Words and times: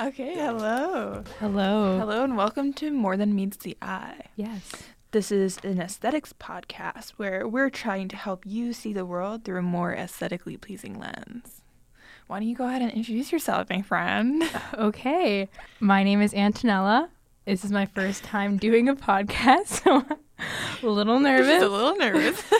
Okay, 0.00 0.34
hello. 0.34 1.22
Hello. 1.38 1.98
Hello, 1.98 2.24
and 2.24 2.36
welcome 2.36 2.72
to 2.72 2.90
More 2.90 3.16
Than 3.16 3.34
Meets 3.34 3.58
the 3.58 3.76
Eye. 3.82 4.20
Yes. 4.36 4.72
This 5.10 5.32
is 5.32 5.58
an 5.64 5.80
aesthetics 5.80 6.34
podcast 6.34 7.10
where 7.12 7.48
we're 7.48 7.70
trying 7.70 8.08
to 8.08 8.16
help 8.16 8.44
you 8.44 8.72
see 8.74 8.92
the 8.92 9.06
world 9.06 9.42
through 9.44 9.60
a 9.60 9.62
more 9.62 9.94
aesthetically 9.94 10.56
pleasing 10.58 10.98
lens. 10.98 11.62
Why 12.26 12.40
don't 12.40 12.48
you 12.48 12.54
go 12.54 12.68
ahead 12.68 12.82
and 12.82 12.90
introduce 12.92 13.32
yourself, 13.32 13.70
my 13.70 13.80
friend? 13.82 14.42
Okay. 14.74 15.48
My 15.80 16.04
name 16.04 16.20
is 16.20 16.34
Antonella. 16.34 17.08
This 17.46 17.64
is 17.64 17.72
my 17.72 17.86
first 17.86 18.22
time 18.22 18.58
doing 18.58 18.88
a 18.90 18.94
podcast, 18.94 19.66
so 19.82 20.04
I'm 20.08 20.86
a 20.86 20.90
little 20.90 21.16
Just 21.20 21.24
nervous. 21.24 21.62
a 21.62 21.68
little 21.68 21.96
nervous. 21.96 22.42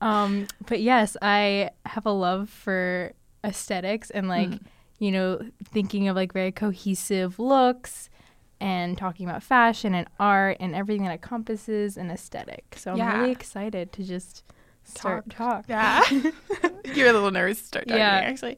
Um, 0.00 0.46
but 0.68 0.80
yes, 0.80 1.16
I 1.20 1.70
have 1.84 2.06
a 2.06 2.12
love 2.12 2.48
for 2.48 3.12
aesthetics 3.42 4.10
and 4.10 4.28
like, 4.28 4.48
Mm. 4.48 4.60
you 5.00 5.10
know, 5.10 5.40
thinking 5.72 6.06
of 6.06 6.14
like 6.14 6.32
very 6.32 6.52
cohesive 6.52 7.40
looks 7.40 8.08
and 8.60 8.96
talking 8.98 9.28
about 9.28 9.42
fashion 9.42 9.94
and 9.94 10.06
art 10.18 10.56
and 10.60 10.74
everything 10.74 11.04
that 11.04 11.12
encompasses 11.12 11.96
an 11.96 12.10
aesthetic. 12.10 12.74
So 12.76 12.92
I'm 12.92 12.98
really 13.20 13.30
excited 13.32 13.92
to 13.92 14.02
just 14.04 14.44
start 14.84 15.28
talk. 15.30 15.64
yeah. 15.68 16.02
You're 16.94 17.08
a 17.08 17.12
little 17.12 17.30
nervous 17.30 17.58
to 17.60 17.64
start 17.64 17.86
talking, 17.88 17.98
Yeah. 18.00 18.16
actually. 18.24 18.56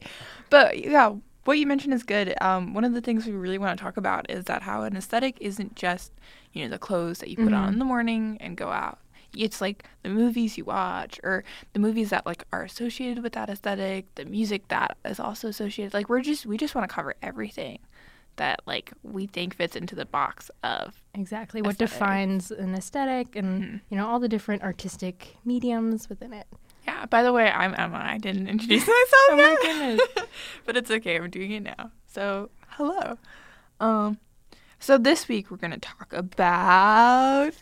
But 0.49 0.79
yeah, 0.79 1.13
what 1.43 1.57
you 1.57 1.67
mentioned 1.67 1.93
is 1.93 2.03
good. 2.03 2.33
Um, 2.41 2.73
one 2.73 2.83
of 2.83 2.93
the 2.93 3.01
things 3.01 3.25
we 3.25 3.33
really 3.33 3.57
want 3.57 3.77
to 3.77 3.83
talk 3.83 3.97
about 3.97 4.29
is 4.29 4.45
that 4.45 4.61
how 4.61 4.83
an 4.83 4.95
aesthetic 4.95 5.37
isn't 5.41 5.75
just, 5.75 6.11
you 6.53 6.63
know, 6.63 6.69
the 6.69 6.79
clothes 6.79 7.19
that 7.19 7.29
you 7.29 7.35
put 7.35 7.53
on 7.53 7.69
Mhm. 7.69 7.73
in 7.73 7.79
the 7.79 7.85
morning 7.85 8.37
and 8.39 8.55
go 8.57 8.69
out. 8.69 8.99
It's 9.35 9.61
like 9.61 9.85
the 10.03 10.09
movies 10.09 10.57
you 10.57 10.65
watch 10.65 11.19
or 11.23 11.43
the 11.73 11.79
movies 11.79 12.09
that 12.09 12.25
like 12.25 12.43
are 12.51 12.63
associated 12.63 13.23
with 13.23 13.31
that 13.33 13.49
aesthetic, 13.49 14.13
the 14.15 14.25
music 14.25 14.67
that 14.67 14.97
is 15.05 15.19
also 15.21 15.47
associated. 15.47 15.93
Like 15.93 16.09
we're 16.09 16.21
just 16.21 16.45
we 16.45 16.57
just 16.57 16.75
want 16.75 16.87
to 16.89 16.93
cover 16.93 17.15
everything 17.21 17.79
that 18.41 18.59
like 18.65 18.91
we 19.03 19.27
think 19.27 19.55
fits 19.55 19.75
into 19.75 19.93
the 19.95 20.05
box 20.05 20.49
of 20.63 21.03
Exactly. 21.13 21.61
What 21.61 21.73
Aesthetic. 21.75 21.93
defines 21.93 22.49
an 22.51 22.73
aesthetic 22.73 23.35
and, 23.35 23.63
Mhm. 23.63 23.81
you 23.89 23.97
know, 23.97 24.07
all 24.07 24.19
the 24.19 24.27
different 24.29 24.63
artistic 24.63 25.37
mediums 25.45 26.09
within 26.09 26.33
it. 26.33 26.47
yeah. 26.87 27.05
By 27.05 27.21
the 27.21 27.31
way, 27.33 27.51
I'm 27.51 27.75
Emma. 27.77 28.01
I 28.03 28.17
didn't 28.17 28.47
introduce 28.47 28.81
myself. 28.87 29.27
Oh 29.29 29.35
my 29.37 29.49
yet. 29.49 29.61
goodness. 29.61 30.25
but 30.65 30.75
it's 30.77 30.89
okay. 30.89 31.17
I'm 31.17 31.29
doing 31.29 31.51
it 31.51 31.63
now. 31.63 31.91
So, 32.07 32.49
hello. 32.69 33.17
Um, 33.79 34.17
so 34.79 34.97
this 34.97 35.27
week 35.27 35.51
we're 35.51 35.57
gonna 35.57 35.77
talk 35.77 36.11
about 36.11 37.53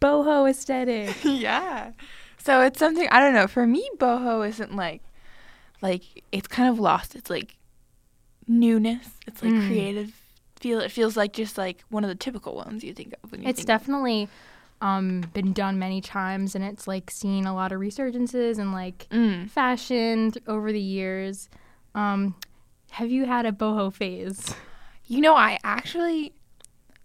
Boho 0.00 0.48
aesthetic. 0.48 1.16
yeah. 1.24 1.90
So 2.38 2.60
it's 2.60 2.78
something 2.78 3.08
I 3.10 3.18
don't 3.20 3.34
know. 3.34 3.46
For 3.48 3.66
me, 3.66 3.82
boho 3.98 4.46
isn't 4.48 4.76
like 4.76 5.02
like 5.82 6.02
it's 6.30 6.46
kind 6.46 6.68
of 6.68 6.78
lost. 6.78 7.14
It's 7.16 7.30
like 7.30 7.56
newness. 8.46 9.06
It's 9.26 9.42
like 9.42 9.52
Mm. 9.52 9.66
creative. 9.66 10.12
Feel 10.56 10.80
it 10.80 10.90
feels 10.90 11.16
like 11.16 11.32
just 11.32 11.58
like 11.58 11.84
one 11.90 12.04
of 12.04 12.08
the 12.08 12.14
typical 12.14 12.54
ones 12.56 12.82
you 12.82 12.94
think 12.94 13.14
of 13.22 13.30
when 13.32 13.42
you 13.42 13.48
It's 13.48 13.58
think 13.58 13.66
definitely 13.66 14.28
um, 14.80 15.22
been 15.32 15.52
done 15.52 15.78
many 15.78 16.00
times, 16.00 16.54
and 16.54 16.64
it's 16.64 16.86
like 16.86 17.10
seen 17.10 17.44
a 17.46 17.54
lot 17.54 17.72
of 17.72 17.80
resurgences 17.80 18.58
and 18.58 18.72
like 18.72 19.06
mm. 19.10 19.48
fashion 19.50 20.30
th- 20.32 20.44
over 20.46 20.72
the 20.72 20.80
years. 20.80 21.48
Um, 21.94 22.34
have 22.90 23.10
you 23.10 23.24
had 23.26 23.46
a 23.46 23.52
boho 23.52 23.92
phase? 23.92 24.54
You 25.06 25.20
know, 25.20 25.34
I 25.34 25.58
actually, 25.64 26.32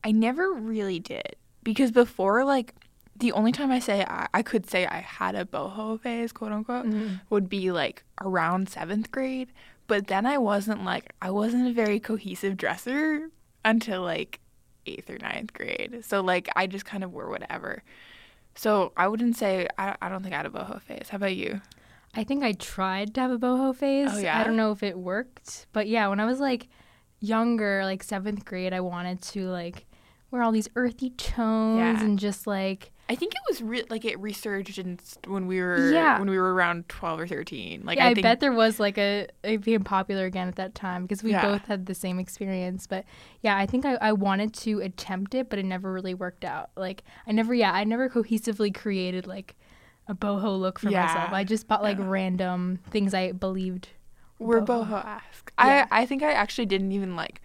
I 0.03 0.11
never 0.11 0.51
really 0.53 0.99
did 0.99 1.35
because 1.63 1.91
before, 1.91 2.43
like, 2.45 2.73
the 3.17 3.31
only 3.33 3.51
time 3.51 3.71
I 3.71 3.79
say 3.79 4.05
I, 4.07 4.27
I 4.33 4.41
could 4.41 4.69
say 4.69 4.85
I 4.85 4.99
had 5.01 5.35
a 5.35 5.43
boho 5.43 5.99
phase, 5.99 6.31
quote 6.31 6.51
unquote, 6.53 6.85
would 7.29 7.49
be 7.49 7.71
like 7.71 8.03
around 8.21 8.69
seventh 8.69 9.11
grade. 9.11 9.49
But 9.89 10.07
then 10.07 10.25
I 10.25 10.37
wasn't 10.37 10.85
like, 10.85 11.11
I 11.21 11.31
wasn't 11.31 11.67
a 11.67 11.73
very 11.73 11.99
cohesive 11.99 12.55
dresser 12.55 13.29
until 13.65 14.03
like 14.03 14.39
eighth 14.85 15.09
or 15.09 15.17
ninth 15.17 15.51
grade. 15.51 16.05
So, 16.05 16.21
like, 16.21 16.47
I 16.55 16.67
just 16.67 16.85
kind 16.85 17.03
of 17.03 17.11
wore 17.11 17.27
whatever. 17.27 17.83
So, 18.55 18.93
I 18.95 19.07
wouldn't 19.07 19.35
say, 19.35 19.67
I, 19.77 19.95
I 20.01 20.07
don't 20.07 20.23
think 20.23 20.33
I 20.33 20.37
had 20.37 20.45
a 20.45 20.49
boho 20.49 20.81
phase. 20.81 21.09
How 21.09 21.17
about 21.17 21.35
you? 21.35 21.59
I 22.15 22.23
think 22.23 22.43
I 22.43 22.53
tried 22.53 23.13
to 23.15 23.21
have 23.21 23.31
a 23.31 23.37
boho 23.37 23.75
phase. 23.75 24.11
Oh, 24.13 24.19
yeah? 24.19 24.39
I 24.39 24.43
don't 24.43 24.55
know 24.55 24.71
if 24.71 24.83
it 24.83 24.97
worked, 24.97 25.67
but 25.73 25.87
yeah, 25.87 26.07
when 26.07 26.19
I 26.19 26.25
was 26.25 26.39
like 26.39 26.69
younger, 27.19 27.83
like 27.83 28.03
seventh 28.03 28.45
grade, 28.45 28.73
I 28.73 28.79
wanted 28.79 29.21
to 29.23 29.49
like 29.49 29.85
wear 30.31 30.43
all 30.43 30.51
these 30.51 30.69
earthy 30.75 31.09
tones 31.11 31.79
Yeah. 31.79 32.03
and 32.03 32.19
just 32.19 32.45
like 32.47 32.91
I 33.11 33.15
think 33.15 33.33
it 33.33 33.39
was 33.49 33.63
re- 33.63 33.85
like 33.89 34.05
it 34.05 34.19
resurged 34.19 34.77
in, 34.77 34.99
when 35.25 35.47
we 35.47 35.59
were 35.59 35.91
Yeah. 35.91 36.19
when 36.19 36.29
we 36.29 36.37
were 36.37 36.53
around 36.53 36.87
twelve 36.89 37.19
or 37.19 37.25
thirteen. 37.25 37.81
Like 37.83 37.97
yeah, 37.97 38.05
I, 38.05 38.09
I, 38.09 38.13
think 38.13 38.23
bet 38.23 38.39
there 38.39 38.51
was 38.53 38.79
like 38.79 38.99
a 38.99 39.27
it 39.43 39.63
became 39.63 39.83
popular 39.83 40.25
again 40.25 40.47
at 40.47 40.57
that 40.57 40.75
time 40.75 41.01
because 41.03 41.23
we 41.23 41.31
Yeah. 41.31 41.41
both 41.41 41.65
had 41.65 41.87
the 41.87 41.95
same 41.95 42.19
experience. 42.19 42.85
But 42.85 43.05
yeah, 43.41 43.57
I 43.57 43.65
think 43.65 43.83
I, 43.85 43.95
I 43.95 44.11
wanted 44.11 44.53
to 44.55 44.79
attempt 44.81 45.33
it, 45.33 45.49
but 45.49 45.57
it 45.57 45.65
never 45.65 45.91
really 45.91 46.13
worked 46.13 46.45
out. 46.45 46.69
Like 46.75 47.03
I 47.25 47.31
never, 47.31 47.55
yeah, 47.55 47.71
I 47.71 47.83
never 47.83 48.09
cohesively 48.09 48.71
created 48.75 49.25
like 49.25 49.55
a 50.07 50.13
boho 50.13 50.59
look 50.59 50.77
for 50.77 50.91
Yeah. 50.91 51.05
myself. 51.07 51.31
I 51.33 51.43
just 51.43 51.67
bought 51.67 51.81
like 51.81 51.97
random 51.99 52.79
things 52.91 53.15
I 53.15 53.31
believed. 53.31 53.89
We're 54.37 54.61
boho. 54.61 55.03
esque. 55.03 55.51
I 55.57 55.87
I 55.89 56.05
think 56.05 56.21
I 56.21 56.31
actually 56.33 56.67
didn't 56.67 56.91
even 56.91 57.15
like 57.15 57.41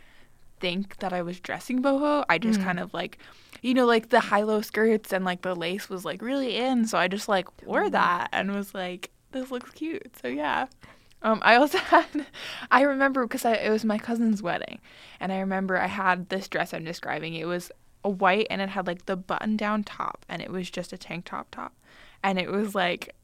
think 0.65 0.97
that 1.01 1.13
I 1.13 1.21
was 1.23 1.41
dressing 1.41 1.83
boho. 1.83 2.25
I 2.29 2.39
just 2.39 2.59
Mm. 2.61 2.65
kind 2.65 2.81
of 2.81 2.95
like, 2.95 3.19
you 3.61 3.75
know, 3.75 3.87
like 3.87 4.09
the 4.09 4.21
high 4.31 4.43
low 4.51 4.63
skirts 4.63 5.13
and 5.13 5.25
like 5.25 5.43
the 5.43 5.55
lace 5.55 5.91
was 5.91 6.05
like 6.05 6.23
really 6.23 6.57
in, 6.57 6.87
so 6.87 6.97
I 6.99 7.07
just 7.09 7.29
like 7.29 7.47
wore 7.67 7.91
that 7.91 8.29
and 8.33 8.55
was 8.55 8.75
like, 8.75 9.11
this 9.33 9.51
looks 9.51 9.71
cute. 9.73 10.17
So 10.23 10.29
yeah. 10.29 10.67
Um, 11.23 11.39
I 11.43 11.57
also 11.57 11.79
had, 11.93 12.27
I 12.71 12.81
remember 12.83 13.27
because 13.27 13.45
I 13.45 13.55
it 13.67 13.71
was 13.71 13.85
my 13.85 13.99
cousin's 13.99 14.43
wedding, 14.43 14.79
and 15.21 15.33
I 15.33 15.39
remember 15.41 15.77
I 15.77 15.87
had 16.05 16.29
this 16.29 16.49
dress 16.49 16.73
I'm 16.75 16.85
describing. 16.85 17.35
It 17.35 17.47
was 17.47 17.71
a 18.03 18.11
white 18.11 18.47
and 18.51 18.61
it 18.63 18.69
had 18.71 18.87
like 18.87 19.05
the 19.07 19.17
button 19.17 19.57
down 19.57 19.85
top, 19.85 20.25
and 20.31 20.41
it 20.43 20.51
was 20.51 20.71
just 20.71 20.93
a 20.95 20.99
tank 20.99 21.25
top 21.27 21.47
top, 21.51 21.73
and 22.23 22.39
it 22.39 22.51
was 22.51 22.75
like 22.75 23.15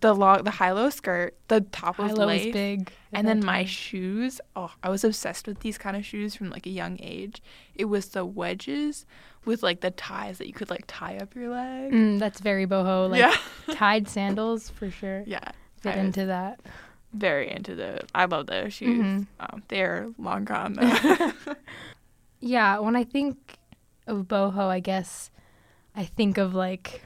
the 0.00 0.14
long 0.14 0.44
the 0.44 0.50
high 0.50 0.72
low 0.72 0.90
skirt, 0.90 1.36
the 1.48 1.62
top 1.62 1.98
was 1.98 2.12
lace, 2.12 2.52
big. 2.52 2.92
and 3.12 3.26
then 3.26 3.44
my 3.44 3.64
shoes, 3.64 4.40
oh, 4.54 4.72
I 4.82 4.90
was 4.90 5.04
obsessed 5.04 5.46
with 5.46 5.60
these 5.60 5.78
kind 5.78 5.96
of 5.96 6.04
shoes 6.04 6.34
from 6.34 6.50
like 6.50 6.66
a 6.66 6.70
young 6.70 6.98
age. 7.00 7.42
It 7.74 7.86
was 7.86 8.08
the 8.08 8.24
wedges 8.26 9.06
with 9.46 9.62
like 9.62 9.80
the 9.80 9.90
ties 9.90 10.36
that 10.38 10.46
you 10.46 10.52
could 10.52 10.68
like 10.70 10.84
tie 10.86 11.16
up 11.16 11.34
your 11.34 11.48
leg. 11.50 11.92
Mm, 11.92 12.18
that's 12.18 12.40
very 12.40 12.66
boho. 12.66 13.08
Like 13.08 13.20
yeah. 13.20 13.36
tied 13.74 14.06
sandals 14.08 14.68
for 14.68 14.90
sure. 14.90 15.24
Yeah. 15.26 15.52
Fit 15.80 15.96
into 15.96 16.26
that. 16.26 16.60
very 17.14 17.50
into 17.50 17.74
the 17.74 18.02
I 18.14 18.26
love 18.26 18.46
those 18.48 18.74
shoes. 18.74 19.02
Mhm. 19.02 19.26
Um, 19.40 19.62
they're 19.68 20.10
long 20.18 20.44
gone 20.44 20.74
though. 20.74 21.32
Yeah, 22.40 22.78
when 22.78 22.96
I 22.96 23.04
think 23.04 23.58
of 24.06 24.26
boho, 24.26 24.66
I 24.68 24.80
guess 24.80 25.30
I 25.94 26.04
think 26.04 26.38
of 26.38 26.54
like 26.54 27.02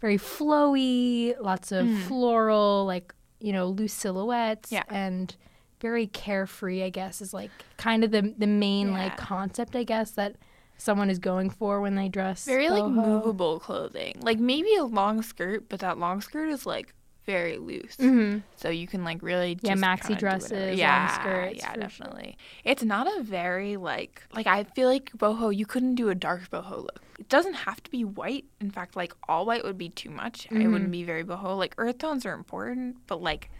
very 0.00 0.16
flowy, 0.18 1.34
lots 1.40 1.72
of 1.72 1.86
Mm. 1.86 2.02
floral, 2.02 2.84
like, 2.86 3.14
you 3.40 3.52
know, 3.52 3.66
loose 3.66 3.92
silhouettes 3.92 4.70
Yeah. 4.72 4.84
and 4.88 5.34
very 5.80 6.06
carefree, 6.08 6.82
I 6.82 6.90
guess, 6.90 7.20
is 7.20 7.32
like 7.32 7.50
kind 7.76 8.02
of 8.04 8.10
the 8.10 8.34
the 8.36 8.46
main 8.46 8.88
Yeah. 8.88 9.04
like 9.04 9.16
concept, 9.16 9.76
I 9.76 9.84
guess, 9.84 10.10
that 10.12 10.36
someone 10.76 11.10
is 11.10 11.18
going 11.18 11.50
for 11.50 11.80
when 11.80 11.94
they 11.96 12.08
dress. 12.08 12.44
very 12.44 12.68
like 12.68 12.82
boho. 12.84 12.90
movable 12.94 13.58
clothing. 13.60 14.16
Like 14.20 14.38
maybe 14.38 14.74
a 14.76 14.84
long 14.84 15.22
skirt, 15.22 15.68
but 15.68 15.80
that 15.80 15.98
long 15.98 16.20
skirt 16.20 16.48
is 16.48 16.66
like 16.66 16.94
very 17.28 17.58
loose. 17.58 17.96
Mhm. 17.98 18.42
So 18.56 18.70
you 18.70 18.86
can 18.86 19.04
like 19.04 19.22
really 19.22 19.58
Yeah, 19.62 19.74
maxi 19.74 20.16
dresses, 20.16 20.50
long 20.50 20.78
yeah, 20.78 21.20
skirts, 21.20 21.56
yeah, 21.58 21.68
for 21.68 21.74
sure. 21.74 21.82
definitely. 21.82 22.38
It's 22.64 22.82
not 22.82 23.06
a 23.18 23.22
very 23.22 23.76
like 23.76 24.22
like 24.34 24.46
I 24.46 24.64
feel 24.64 24.88
like 24.88 25.12
boho. 25.12 25.54
You 25.54 25.66
couldn't 25.66 25.96
do 25.96 26.08
a 26.08 26.14
dark 26.14 26.48
boho 26.50 26.76
look. 26.88 27.02
It 27.18 27.28
doesn't 27.28 27.54
have 27.66 27.82
to 27.82 27.90
be 27.90 28.02
white. 28.04 28.46
In 28.60 28.70
fact, 28.70 28.96
like 28.96 29.12
all 29.28 29.44
white 29.44 29.62
would 29.64 29.76
be 29.76 29.90
too 29.90 30.10
much. 30.10 30.46
It 30.46 30.54
Mhm. 30.54 30.70
wouldn't 30.72 30.90
be 30.90 31.04
very 31.04 31.22
boho. 31.24 31.56
Like 31.58 31.74
earth 31.76 31.98
tones 31.98 32.24
are 32.24 32.32
important, 32.32 32.96
but 33.06 33.20
like 33.20 33.50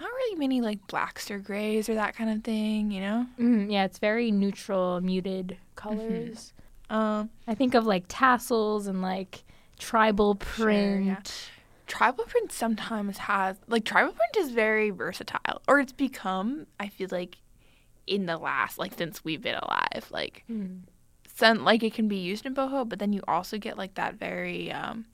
not 0.00 0.10
really 0.18 0.36
many 0.38 0.60
like 0.60 0.86
blacks 0.86 1.30
or 1.30 1.38
grays 1.38 1.88
or 1.88 1.94
that 1.94 2.14
kind 2.14 2.30
of 2.30 2.44
thing. 2.44 2.90
You 2.90 3.00
know. 3.00 3.26
Mhm, 3.38 3.72
Yeah, 3.72 3.84
it's 3.84 3.98
very 3.98 4.30
neutral, 4.30 5.00
muted 5.00 5.56
colors. 5.76 6.52
Um, 6.90 7.30
I 7.46 7.54
think 7.54 7.74
of 7.74 7.86
like 7.86 8.04
tassels 8.08 8.86
and 8.86 9.00
like 9.02 9.44
tribal 9.78 10.34
Sure, 10.54 10.64
print. 10.66 11.06
yeah. 11.06 11.20
Tribal 11.88 12.24
print 12.24 12.52
sometimes 12.52 13.18
has 13.18 13.56
like 13.66 13.84
tribal 13.84 14.12
print 14.12 14.36
is 14.36 14.52
very 14.52 14.90
versatile, 14.90 15.60
or 15.66 15.80
it's 15.80 15.92
become. 15.92 16.66
I 16.78 16.88
feel 16.88 17.08
like 17.10 17.38
in 18.06 18.26
the 18.26 18.36
last 18.38 18.78
like 18.78 18.94
since 18.96 19.24
we've 19.24 19.42
been 19.42 19.56
alive, 19.56 20.06
like 20.10 20.44
Mm. 20.48 20.82
some 21.34 21.64
like 21.64 21.82
it 21.82 21.92
can 21.94 22.06
be 22.06 22.16
used 22.18 22.46
in 22.46 22.54
boho, 22.54 22.88
but 22.88 22.98
then 23.00 23.12
you 23.12 23.22
also 23.26 23.58
get 23.58 23.76
like 23.76 23.94
that 23.94 24.14
very 24.14 24.70
um 24.70 25.06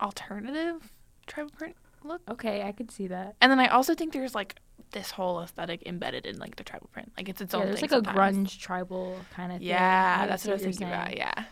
alternative 0.00 0.92
tribal 1.26 1.50
print. 1.56 1.76
look. 2.04 2.22
Okay, 2.30 2.62
I 2.62 2.72
could 2.72 2.90
see 2.90 3.06
that. 3.08 3.36
And 3.40 3.50
then 3.50 3.60
I 3.60 3.66
also 3.68 3.94
think 3.94 4.12
there's 4.12 4.34
like 4.34 4.56
this 4.92 5.10
whole 5.12 5.40
aesthetic 5.42 5.82
embedded 5.86 6.26
in 6.26 6.38
like 6.38 6.56
the 6.56 6.64
tribal 6.64 6.88
print. 6.92 7.12
Like 7.16 7.28
it's 7.28 7.40
its 7.40 7.52
Yeah, 7.54 7.60
own 7.60 7.66
there's 7.66 7.80
thing. 7.80 7.90
like 7.90 8.02
a 8.06 8.10
grunge 8.12 8.58
tribal 8.58 9.18
kind 9.30 9.52
of 9.52 9.58
thing. 9.58 9.68
Yeah, 9.68 10.18
I 10.22 10.26
that's 10.26 10.44
what 10.44 10.52
I 10.52 10.54
was 10.54 10.62
thinking 10.62 10.88
about. 10.88 11.16
Yeah. 11.16 11.44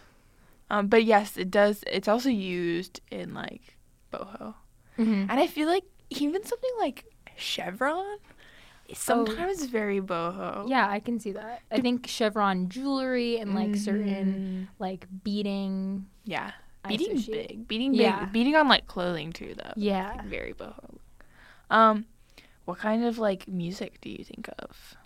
Um, 0.70 0.88
but 0.88 1.04
yes, 1.04 1.36
it 1.36 1.50
does. 1.50 1.82
It's 1.86 2.08
also 2.08 2.28
used 2.30 3.00
in 3.10 3.34
like 3.34 3.76
boho, 4.12 4.54
Mhm. 4.98 5.26
and 5.30 5.32
I 5.40 5.46
feel 5.46 5.68
like 5.68 5.84
even 6.10 6.44
something 6.44 6.70
like 6.78 7.04
chevron 7.36 8.18
is 8.88 8.98
sometimes 8.98 9.66
very 9.66 10.00
boho. 10.00 10.64
Oh. 10.64 10.66
Yeah, 10.66 10.88
I 10.88 11.00
can 11.00 11.18
see 11.20 11.32
that. 11.32 11.62
I 11.70 11.80
think 11.80 12.06
chevron 12.06 12.68
jewelry 12.68 13.38
and 13.38 13.54
like 13.54 13.76
certain 13.76 14.68
Mhm. 14.70 14.80
like 14.80 15.06
beading. 15.24 16.06
Yeah. 16.24 16.52
I 16.84 16.96
Beating 16.96 17.20
big. 17.20 17.68
Beating 17.68 17.92
big. 17.92 18.00
Yeah. 18.00 18.24
Beating 18.26 18.56
on 18.56 18.68
like 18.68 18.86
clothing 18.86 19.32
too, 19.32 19.54
though. 19.56 19.72
Yeah. 19.76 20.14
Like, 20.16 20.24
very 20.26 20.54
boho. 20.54 20.98
Um, 21.70 22.06
what 22.64 22.78
kind 22.78 23.04
of 23.04 23.18
like 23.18 23.46
music 23.48 24.00
do 24.00 24.08
you 24.10 24.24
think 24.24 24.48
of? 24.58 24.96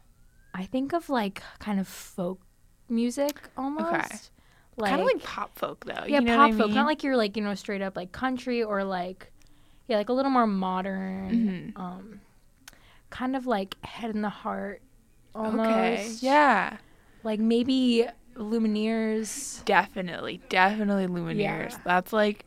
I 0.54 0.64
think 0.64 0.92
of 0.92 1.08
like 1.08 1.42
kind 1.58 1.80
of 1.80 1.88
folk 1.88 2.40
music 2.88 3.48
almost. 3.56 4.30
Kind 4.80 5.00
of 5.00 5.06
like 5.06 5.22
pop 5.22 5.56
folk 5.58 5.84
though. 5.84 6.04
yeah, 6.06 6.18
you 6.18 6.20
know 6.22 6.36
pop 6.36 6.50
I 6.52 6.56
folk, 6.56 6.70
not 6.70 6.86
like 6.86 7.02
you're 7.04 7.16
like 7.16 7.36
you 7.36 7.42
know 7.42 7.54
straight 7.54 7.82
up 7.82 7.96
like 7.96 8.10
country 8.12 8.62
or 8.62 8.84
like 8.84 9.30
yeah, 9.88 9.96
like 9.98 10.08
a 10.08 10.12
little 10.12 10.30
more 10.30 10.46
modern. 10.46 11.72
Mhm. 11.76 11.80
Um, 11.80 12.20
kind 13.10 13.36
of 13.36 13.46
like 13.46 13.76
Head 13.84 14.14
and 14.14 14.24
the 14.24 14.28
Heart, 14.30 14.80
almost. 15.34 15.68
Okay. 15.68 16.08
Yeah. 16.20 16.76
Like 17.24 17.40
maybe 17.40 18.06
Lumineers. 18.36 19.64
Definitely, 19.64 20.40
definitely 20.48 21.06
Lumineers. 21.06 21.36
Yeah. 21.72 21.78
That's 21.84 22.12
like, 22.12 22.44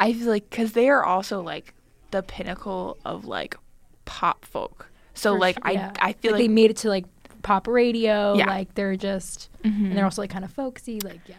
I 0.00 0.12
feel 0.12 0.28
like 0.28 0.48
because 0.48 0.72
they 0.72 0.88
are 0.88 1.02
also 1.04 1.42
like 1.42 1.74
the 2.10 2.22
pinnacle 2.22 2.96
of 3.04 3.24
like 3.26 3.56
pop 4.04 4.44
folk. 4.44 4.88
So 5.14 5.34
For 5.34 5.40
like 5.40 5.56
sure, 5.56 5.62
I 5.66 5.70
yeah. 5.72 5.92
I 6.00 6.12
feel 6.14 6.32
like, 6.32 6.38
they 6.40 6.48
made 6.48 6.70
it 6.70 6.76
to 6.78 6.88
like 6.88 7.04
pop 7.42 7.66
radio. 7.66 8.34
Yeah. 8.34 8.46
Like 8.46 8.74
they're 8.74 8.96
just 8.96 9.50
Mhm. 9.64 9.88
and 9.88 9.96
they're 9.96 10.04
also 10.04 10.22
like 10.22 10.30
kind 10.30 10.44
of 10.44 10.52
folksy. 10.52 11.00
Like 11.00 11.20
yeah. 11.28 11.36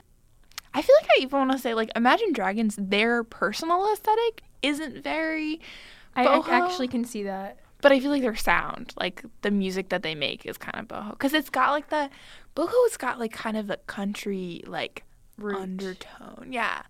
I 0.73 0.81
feel 0.81 0.95
like 1.01 1.09
I 1.17 1.21
even 1.21 1.39
want 1.39 1.51
to 1.51 1.57
say 1.57 1.73
like 1.73 1.89
Imagine 1.95 2.33
Dragons. 2.33 2.75
Their 2.79 3.23
personal 3.23 3.91
aesthetic 3.91 4.43
isn't 4.61 5.03
very, 5.03 5.59
I, 6.15 6.25
I 6.25 6.41
actually 6.49 6.87
can 6.87 7.05
see 7.05 7.23
that. 7.23 7.57
but 7.81 7.91
I 7.91 7.99
feel 7.99 8.11
like 8.11 8.21
their 8.21 8.35
sound, 8.35 8.93
like 8.99 9.23
the 9.41 9.51
music 9.51 9.89
that 9.89 10.03
they 10.03 10.15
make, 10.15 10.45
is 10.45 10.57
kind 10.57 10.79
of 10.79 10.87
boho 10.87 11.11
because 11.11 11.33
it's 11.33 11.49
got 11.49 11.71
like 11.71 11.89
the 11.89 12.09
boho's 12.55 12.97
got 12.97 13.19
like 13.19 13.31
kind 13.31 13.57
of 13.57 13.69
a 13.69 13.77
country 13.77 14.61
like 14.67 15.03
Root. 15.37 15.57
undertone. 15.57 16.49
Yeah. 16.51 16.81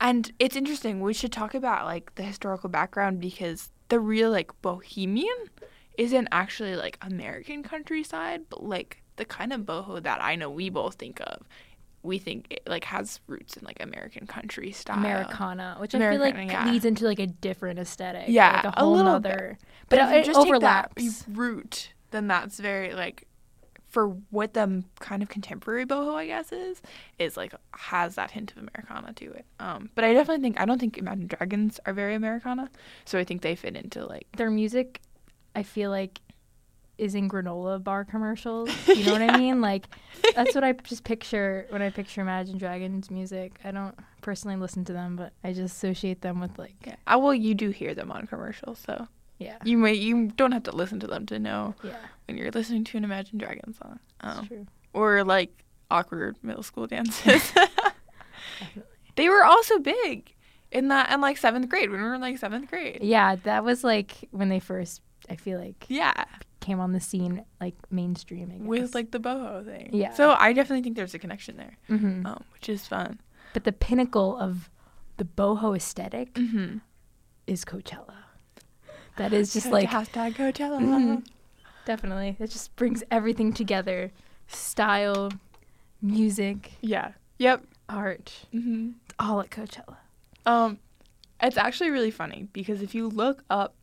And 0.00 0.32
it's 0.40 0.56
interesting. 0.56 1.00
We 1.00 1.14
should 1.14 1.30
talk 1.32 1.54
about 1.54 1.84
like 1.84 2.14
the 2.16 2.24
historical 2.24 2.68
background 2.68 3.20
because 3.20 3.70
the 3.88 4.00
real 4.00 4.30
like 4.30 4.50
bohemian 4.60 5.36
isn't 5.96 6.26
actually 6.32 6.74
like 6.74 6.98
American 7.02 7.62
countryside, 7.62 8.42
but 8.50 8.64
like 8.64 9.02
the 9.16 9.24
kind 9.24 9.52
of 9.52 9.60
boho 9.60 10.02
that 10.02 10.20
I 10.22 10.34
know 10.34 10.50
we 10.50 10.70
both 10.70 10.94
think 10.94 11.20
of, 11.20 11.46
we 12.02 12.18
think 12.18 12.48
it 12.50 12.62
like 12.66 12.84
has 12.84 13.20
roots 13.26 13.56
in 13.56 13.64
like 13.64 13.82
American 13.82 14.26
country 14.26 14.72
style. 14.72 14.98
Americana, 14.98 15.76
which 15.78 15.94
I 15.94 15.98
feel 15.98 16.20
like 16.20 16.34
yeah. 16.34 16.70
leads 16.70 16.84
into 16.84 17.04
like 17.04 17.20
a 17.20 17.26
different 17.26 17.78
aesthetic. 17.78 18.24
Yeah, 18.28 18.56
like 18.56 18.64
a 18.64 18.68
a 18.68 18.80
whole 18.80 18.96
little 18.96 19.12
nother. 19.12 19.58
But 19.88 19.98
But 19.98 19.98
if 20.00 20.08
it, 20.08 20.14
you 20.14 20.20
it 20.20 20.24
just 20.24 20.38
overlaps. 20.40 20.94
take 20.96 21.10
that 21.12 21.24
root, 21.28 21.92
then 22.10 22.26
that's 22.26 22.58
very 22.58 22.94
like 22.94 23.26
for 23.88 24.08
what 24.30 24.54
the 24.54 24.82
kind 25.00 25.22
of 25.22 25.28
contemporary 25.28 25.84
boho 25.84 26.14
I 26.14 26.26
guess 26.26 26.50
is 26.50 26.80
is 27.18 27.36
like 27.36 27.54
has 27.72 28.14
that 28.14 28.30
hint 28.30 28.50
of 28.52 28.56
Americana 28.58 29.12
to 29.12 29.26
it. 29.32 29.44
Um, 29.60 29.90
but 29.94 30.02
I 30.02 30.14
definitely 30.14 30.42
think 30.42 30.60
I 30.60 30.64
don't 30.64 30.78
think 30.80 30.96
Imagine 30.98 31.26
Dragons 31.26 31.78
are 31.86 31.92
very 31.92 32.14
Americana, 32.14 32.70
so 33.04 33.18
I 33.18 33.24
think 33.24 33.42
they 33.42 33.54
fit 33.54 33.76
into 33.76 34.06
like 34.06 34.26
Their 34.36 34.50
music, 34.50 35.00
I 35.54 35.62
feel 35.62 35.90
like, 35.90 36.20
is 36.98 37.14
in 37.14 37.28
granola 37.28 37.82
bar 37.82 38.04
commercials. 38.04 38.68
You 38.88 39.04
know 39.06 39.12
what 39.12 39.22
I 39.22 39.38
mean? 39.38 39.60
Like 39.60 39.86
that's 40.34 40.54
what 40.54 40.62
I 40.64 40.72
just 40.72 41.04
picture 41.04 41.66
when 41.70 41.82
I 41.82 41.90
picture 41.90 42.20
Imagine 42.20 42.58
Dragons 42.58 43.10
music. 43.10 43.58
I 43.64 43.70
don't 43.70 43.94
personally 44.20 44.56
listen 44.56 44.84
to 44.86 44.92
them, 44.92 45.16
but 45.16 45.32
I 45.42 45.52
just 45.52 45.76
associate 45.76 46.20
them 46.20 46.40
with 46.40 46.58
like 46.58 46.74
yeah. 46.86 46.96
Uh, 47.06 47.18
well, 47.18 47.34
you 47.34 47.54
do 47.54 47.70
hear 47.70 47.94
them 47.94 48.12
on 48.12 48.26
commercials, 48.26 48.78
so 48.78 49.08
yeah, 49.38 49.56
you 49.64 49.78
may 49.78 49.94
you 49.94 50.28
don't 50.36 50.52
have 50.52 50.62
to 50.64 50.74
listen 50.76 51.00
to 51.00 51.06
them 51.06 51.26
to 51.26 51.38
know 51.38 51.74
yeah, 51.82 51.96
when 52.26 52.36
you're 52.36 52.50
listening 52.50 52.84
to 52.84 52.96
an 52.98 53.04
Imagine 53.04 53.38
Dragons 53.38 53.78
song, 53.78 53.98
that's 54.22 54.38
um, 54.38 54.46
true. 54.46 54.66
or 54.92 55.24
like 55.24 55.64
awkward 55.90 56.36
middle 56.42 56.62
school 56.62 56.86
dances. 56.86 57.52
They 59.14 59.28
were 59.28 59.44
also 59.44 59.78
big 59.78 60.34
in 60.70 60.88
that 60.88 61.12
in 61.12 61.20
like 61.20 61.36
seventh 61.36 61.68
grade 61.68 61.90
when 61.90 62.00
we 62.00 62.06
were 62.06 62.14
in 62.14 62.20
like 62.20 62.38
seventh 62.38 62.70
grade. 62.70 63.00
Yeah, 63.02 63.36
that 63.44 63.64
was 63.64 63.84
like 63.84 64.28
when 64.30 64.48
they 64.48 64.60
first. 64.60 65.02
I 65.28 65.36
feel 65.36 65.58
like 65.60 65.84
Yeah. 65.88 66.24
Came 66.62 66.80
on 66.80 66.92
the 66.92 67.00
scene 67.00 67.44
like 67.60 67.74
mainstream. 67.90 68.50
I 68.50 68.56
guess. 68.58 68.66
with 68.66 68.94
like 68.94 69.10
the 69.10 69.20
boho 69.20 69.62
thing. 69.64 69.90
Yeah. 69.92 70.14
So 70.14 70.34
I 70.38 70.54
definitely 70.54 70.82
think 70.82 70.96
there's 70.96 71.12
a 71.12 71.18
connection 71.18 71.58
there, 71.58 71.76
Mhm. 71.90 72.24
um, 72.24 72.42
which 72.54 72.68
is 72.70 72.86
fun. 72.86 73.20
But 73.52 73.64
the 73.64 73.72
pinnacle 73.72 74.38
of 74.38 74.70
the 75.18 75.24
boho 75.26 75.76
aesthetic 75.76 76.32
Mm-hmm. 76.34 76.78
is 77.46 77.64
Coachella. 77.66 78.14
That 79.16 79.34
is 79.34 79.52
just 79.52 79.70
like 79.70 79.90
hashtag 79.90 80.34
Coachella. 80.36 80.80
Mhm. 80.80 81.26
definitely. 81.84 82.36
It 82.38 82.46
just 82.50 82.74
brings 82.76 83.02
everything 83.10 83.52
together: 83.52 84.10
style, 84.46 85.30
music, 86.00 86.72
Yeah. 86.80 87.12
Yep. 87.38 87.64
art. 87.88 88.46
It's 88.52 89.14
all 89.18 89.40
at 89.40 89.50
Coachella. 89.50 89.96
Um, 90.46 90.78
it's 91.42 91.56
actually 91.56 91.90
really 91.90 92.10
funny 92.10 92.48
because 92.52 92.82
if 92.82 92.94
you 92.94 93.08
look 93.08 93.44
up 93.50 93.74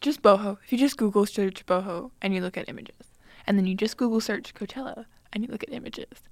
just 0.00 0.22
boho, 0.22 0.58
if 0.64 0.72
you 0.72 0.78
just 0.78 0.96
Google 0.96 1.26
search 1.26 1.66
boho 1.66 2.10
and 2.22 2.34
you 2.34 2.40
look 2.40 2.56
at 2.56 2.68
images, 2.68 3.06
and 3.46 3.58
then 3.58 3.66
you 3.66 3.74
just 3.74 3.96
Google 3.96 4.20
search 4.20 4.54
Coachella 4.54 5.04
and 5.32 5.44
you 5.44 5.50
look 5.50 5.62
at 5.62 5.72
images, 5.72 6.22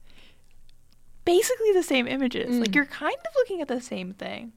basically 1.24 1.72
the 1.72 1.82
same 1.82 2.06
images. 2.06 2.56
Like 2.56 2.70
Mm. 2.70 2.74
you're 2.74 2.86
kind 2.86 3.14
of 3.16 3.32
looking 3.36 3.60
at 3.60 3.68
the 3.68 3.80
same 3.80 4.12
thing. 4.12 4.52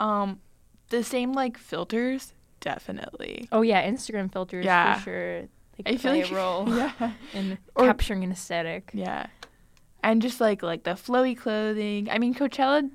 Um, 0.00 0.40
the 0.88 1.02
same 1.04 1.32
like 1.32 1.56
filters, 1.58 2.32
definitely. 2.60 3.48
Oh 3.52 3.62
yeah, 3.62 3.88
Instagram 3.88 4.32
filters 4.32 4.64
Yeah. 4.64 4.94
for 4.98 5.02
sure. 5.04 5.40
They 5.76 5.92
I 5.92 5.96
feel 5.96 6.12
like 6.12 6.30
a 6.30 6.34
role 6.42 6.68
Yeah. 6.68 7.12
in 7.34 7.58
Or- 7.74 7.86
capturing 7.86 8.24
an 8.24 8.32
aesthetic. 8.32 8.90
Yeah. 8.94 9.26
And 10.02 10.22
just 10.22 10.40
like 10.40 10.62
like 10.62 10.84
the 10.84 10.92
flowy 10.92 11.36
clothing. 11.36 12.08
I 12.10 12.18
mean 12.18 12.34
Coachella 12.34 12.90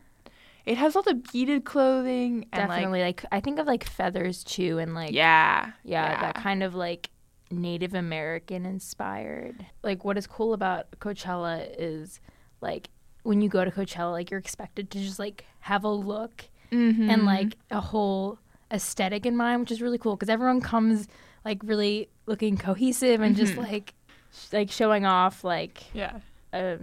it 0.65 0.77
has 0.77 0.95
all 0.95 1.01
the 1.01 1.15
beaded 1.31 1.65
clothing 1.65 2.45
and 2.53 2.67
Definitely, 2.69 3.01
like, 3.01 3.25
I 3.31 3.39
think 3.39 3.59
of 3.59 3.67
like 3.67 3.83
feathers 3.83 4.43
too, 4.43 4.77
and 4.77 4.93
like 4.93 5.07
like 5.07 5.13
yeah. 5.15 5.71
yeah, 5.83 6.21
that 6.21 6.35
kind 6.35 6.61
of 6.63 6.75
like 6.75 7.09
Native 7.49 7.93
American 7.93 8.65
inspired. 8.65 9.65
Like 9.83 10.03
what 10.05 10.17
is 10.17 10.27
cool 10.27 10.53
about 10.53 10.91
Coachella 10.99 11.67
is 11.77 12.19
like 12.61 12.89
when 13.23 13.41
you 13.41 13.49
go 13.49 13.65
to 13.65 13.71
Coachella, 13.71 14.11
like 14.11 14.29
you're 14.31 14.39
expected 14.39 14.89
to 14.91 14.99
just 14.99 15.19
like 15.19 15.45
have 15.61 15.83
a 15.83 15.89
look 15.89 16.45
mm-hmm. 16.71 17.09
and 17.09 17.25
like 17.25 17.57
a 17.71 17.81
whole 17.81 18.39
aesthetic 18.71 19.25
in 19.25 19.35
mind, 19.35 19.59
which 19.61 19.71
is 19.71 19.81
really 19.81 19.97
cool 19.97 20.15
because 20.15 20.29
everyone 20.29 20.61
comes 20.61 21.07
like 21.43 21.59
really 21.63 22.07
looking 22.27 22.55
cohesive 22.57 23.19
and 23.21 23.35
just 23.35 23.53
Mhm. 23.55 23.69
like 23.69 23.93
sh- 24.31 24.53
like 24.53 24.71
showing 24.71 25.05
off 25.05 25.43
like 25.43 25.83
yeah. 25.93 26.19
a 26.53 26.77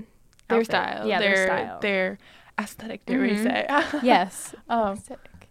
Their 0.48 0.58
outfit. 0.58 0.66
style. 0.66 1.06
yeah, 1.08 1.18
their, 1.20 1.34
their 1.34 1.46
style. 1.46 1.80
Their 1.80 2.18
aesthetic, 2.58 3.06
dare 3.06 3.20
we 3.20 3.30
Mhm. 3.34 3.42
say. 3.42 3.66
yes, 4.02 4.54
um 4.68 4.94
aesthetic. 4.94 5.48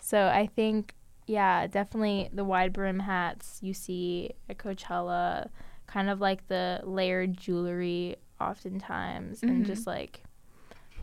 So 0.00 0.26
I 0.28 0.46
think 0.46 0.94
yeah, 1.26 1.66
definitely 1.68 2.28
the 2.32 2.44
wide 2.44 2.72
brim 2.72 3.00
hats 3.00 3.58
you 3.62 3.72
see 3.72 4.32
at 4.48 4.58
Coachella, 4.58 5.48
kind 5.86 6.10
of 6.10 6.20
like 6.20 6.48
the 6.48 6.80
layered 6.84 7.36
jewelry 7.36 8.16
oftentimes, 8.40 9.42
and 9.42 9.64
Mhm. 9.64 9.66
just 9.66 9.86
like 9.86 10.22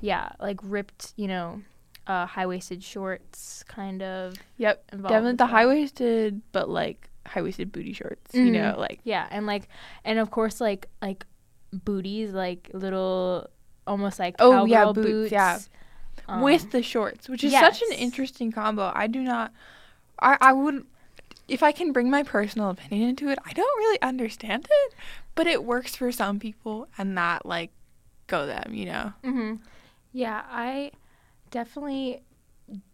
yeah, 0.01 0.29
like 0.39 0.59
ripped, 0.63 1.13
you 1.15 1.27
know, 1.27 1.61
uh, 2.05 2.25
high 2.27 2.45
waisted 2.45 2.83
shorts, 2.83 3.63
kind 3.67 4.03
of. 4.03 4.35
Yep. 4.57 4.91
Definitely 4.91 5.33
the 5.33 5.47
high 5.47 5.65
waisted 5.65 6.41
but 6.51 6.69
like 6.69 7.09
high 7.25 7.41
waisted 7.41 7.71
booty 7.71 7.93
shorts. 7.93 8.35
You 8.35 8.51
Mhm. 8.51 8.53
know, 8.53 8.79
like 8.79 8.99
Yeah, 9.03 9.27
and 9.31 9.45
like, 9.45 9.69
and 10.05 10.19
of 10.19 10.29
course, 10.31 10.61
like 10.61 10.87
like 11.01 11.25
booties, 11.73 12.31
like 12.33 12.69
little, 12.73 13.49
almost 13.87 14.19
like 14.19 14.35
Oh, 14.39 14.65
yeah, 14.65 14.85
cowgirl 14.85 14.93
boots, 14.93 15.31
yeah. 15.31 15.59
Um, 16.27 16.41
with 16.43 16.71
the 16.71 16.83
shorts, 16.83 17.29
which 17.29 17.43
is 17.43 17.53
such 17.53 17.81
an 17.81 17.93
interesting 17.93 18.51
combo. 18.51 18.91
I 18.93 19.07
do 19.07 19.21
not 19.21 19.51
I 20.19 20.37
I 20.41 20.53
would 20.53 20.85
if 21.47 21.63
I 21.63 21.71
can 21.71 21.93
bring 21.93 22.09
my 22.09 22.23
personal 22.23 22.69
opinion 22.69 23.09
into 23.09 23.29
it, 23.29 23.39
I 23.45 23.53
don't 23.53 23.77
really 23.79 24.01
understand 24.01 24.67
it, 24.69 24.93
but 25.35 25.47
it 25.47 25.63
works 25.63 25.95
for 25.95 26.11
some 26.11 26.39
people 26.39 26.87
and 26.97 27.17
that 27.17 27.45
like 27.45 27.71
go 28.27 28.45
them, 28.45 28.73
you 28.73 28.85
know. 28.85 29.13
hmm 29.23 29.55
Yeah, 30.11 30.43
I 30.49 30.91
definitely 31.51 32.23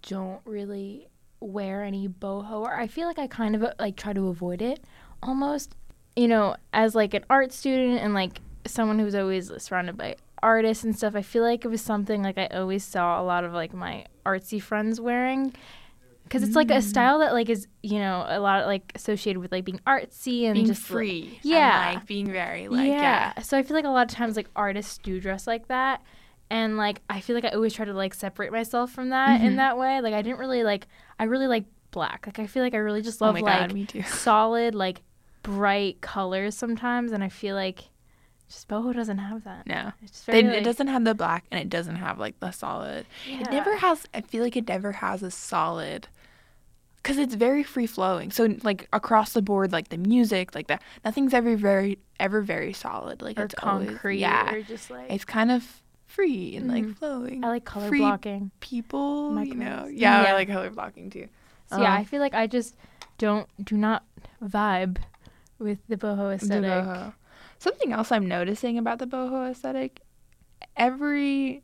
don't 0.07 0.41
really 0.45 1.07
wear 1.39 1.83
any 1.83 2.07
boho, 2.07 2.61
or 2.61 2.73
I 2.75 2.87
feel 2.87 3.07
like 3.07 3.19
I 3.19 3.27
kind 3.27 3.55
of 3.55 3.63
uh, 3.63 3.73
like 3.79 3.95
try 3.95 4.13
to 4.13 4.27
avoid 4.27 4.61
it 4.61 4.79
almost. 5.21 5.75
You 6.15 6.27
know, 6.27 6.55
as 6.73 6.93
like 6.93 7.15
an 7.15 7.25
art 7.29 7.51
student 7.51 7.99
and 7.99 8.13
like 8.13 8.39
someone 8.67 8.99
who's 8.99 9.15
always 9.15 9.51
surrounded 9.57 9.97
by 9.97 10.15
artists 10.43 10.83
and 10.83 10.95
stuff, 10.95 11.15
I 11.15 11.21
feel 11.23 11.41
like 11.43 11.65
it 11.65 11.69
was 11.69 11.81
something 11.81 12.21
like 12.21 12.37
I 12.37 12.47
always 12.47 12.83
saw 12.83 13.19
a 13.19 13.23
lot 13.23 13.43
of 13.43 13.53
like 13.53 13.73
my 13.73 14.05
artsy 14.25 14.61
friends 14.61 14.99
wearing. 15.01 15.53
because 16.23 16.43
it's 16.43 16.55
like 16.55 16.71
a 16.71 16.81
style 16.81 17.19
that 17.19 17.33
like 17.33 17.49
is 17.49 17.67
you 17.83 17.99
know 17.99 18.25
a 18.27 18.39
lot 18.39 18.65
like 18.65 18.91
associated 18.95 19.39
with 19.41 19.51
like 19.51 19.65
being 19.65 19.79
artsy 19.85 20.43
and 20.45 20.53
being 20.55 20.65
just 20.67 20.81
like- 20.83 20.87
free. 20.97 21.39
yeah. 21.43 21.89
And, 21.89 21.95
like 21.99 22.07
being 22.07 22.31
very 22.31 22.67
like 22.67 22.87
yeah. 22.87 23.39
So 23.41 23.57
I 23.57 23.63
feel 23.63 23.75
like 23.75 23.85
a 23.85 23.89
lot 23.97 24.09
of 24.11 24.15
times 24.15 24.35
like 24.35 24.49
artists 24.55 24.97
do 24.99 25.19
dress 25.19 25.47
like 25.47 25.67
that. 25.67 26.01
And 26.49 26.77
like 26.77 27.01
I 27.09 27.19
feel 27.19 27.35
like 27.35 27.45
I 27.45 27.49
always 27.49 27.73
try 27.73 27.85
to 27.85 27.93
like 27.93 28.13
separate 28.13 28.51
myself 28.51 28.91
from 28.91 29.09
that 29.09 29.41
in 29.41 29.53
Mhm. 29.53 29.55
that 29.57 29.77
way. 29.77 30.01
Like 30.01 30.13
I 30.13 30.21
didn't 30.21 30.39
really 30.39 30.63
like 30.63 30.87
I 31.19 31.23
really 31.25 31.47
like 31.47 31.65
black. 31.91 32.25
Like 32.25 32.39
I 32.39 32.47
feel 32.47 32.63
like 32.63 32.73
I 32.73 32.77
really 32.77 33.01
just 33.01 33.21
Oh 33.21 33.25
love 33.25 33.35
like 33.35 33.45
god, 33.45 33.89
too. 33.89 34.03
solid 34.07 34.73
like 34.75 35.01
bright 35.43 35.99
colors 36.01 36.55
sometimes 36.55 37.11
and 37.11 37.23
I 37.23 37.29
feel 37.29 37.55
like 37.55 37.89
just 38.49 38.67
boho 38.67 38.93
doesn't 38.93 39.17
have 39.17 39.43
that. 39.45 39.65
No. 39.67 39.91
They, 40.27 40.41
very 40.43 40.57
it 40.57 40.63
doesn't 40.63 40.87
have 40.87 41.03
the 41.05 41.15
black 41.15 41.45
and 41.51 41.59
it 41.59 41.69
doesn't 41.69 41.95
have 41.95 42.19
like 42.19 42.39
the 42.39 42.51
solid. 42.51 43.05
It 43.27 43.49
never 43.51 43.77
has 43.77 44.05
I 44.13 44.21
feel 44.21 44.43
like 44.43 44.55
it 44.55 44.67
never 44.67 44.91
has 44.93 45.23
a 45.23 45.31
solid 45.31 46.07
cuz 47.03 47.17
it's 47.17 47.35
very 47.35 47.63
free 47.63 47.87
flowing. 47.87 48.31
So 48.31 48.55
like 48.63 48.87
across 48.93 49.33
the 49.33 49.41
board 49.41 49.71
like 49.71 49.89
the 49.89 49.97
music 49.97 50.53
like 50.55 50.67
that 50.67 50.81
nothing's 51.03 51.33
ever 51.33 51.55
very 51.55 51.97
ever 52.19 52.41
very 52.41 52.73
solid. 52.73 53.21
Like 53.21 53.39
or 53.39 53.43
it's 53.45 53.55
always- 53.63 53.89
concrete 53.89 54.19
yeah. 54.19 54.53
or 54.53 54.61
just 54.61 54.89
like 54.91 55.11
It's 55.11 55.25
kind 55.25 55.51
of 55.51 55.81
free 56.05 56.55
and 56.55 56.67
like 56.67 56.83
Mhm. 56.85 56.95
flowing. 56.97 57.43
I 57.43 57.47
like 57.49 57.65
color 57.65 57.87
free 57.87 57.99
blocking. 57.99 58.51
people, 58.59 59.43
you 59.43 59.55
know. 59.55 59.87
Yeah, 59.91 60.21
Yeah. 60.23 60.29
I 60.29 60.33
like 60.33 60.47
color 60.47 60.69
blocking 60.69 61.09
too. 61.09 61.27
So 61.71 61.81
yeah, 61.81 61.91
Um, 61.93 61.97
I 62.01 62.03
feel 62.03 62.19
like 62.21 62.35
I 62.35 62.45
just 62.45 62.75
don't 63.17 63.47
do 63.65 63.75
not 63.77 64.03
vibe 64.43 64.97
with 65.57 65.79
the 65.87 65.97
boho 65.97 66.17
The 66.29 66.33
aesthetic. 66.45 66.69
boho. 66.69 67.13
Something 67.63 67.93
else 67.93 68.11
I'm 68.11 68.27
noticing 68.27 68.77
about 68.77 68.99
the 68.99 69.07
boho 69.07 69.49
aesthetic, 69.49 70.01
every 70.75 71.63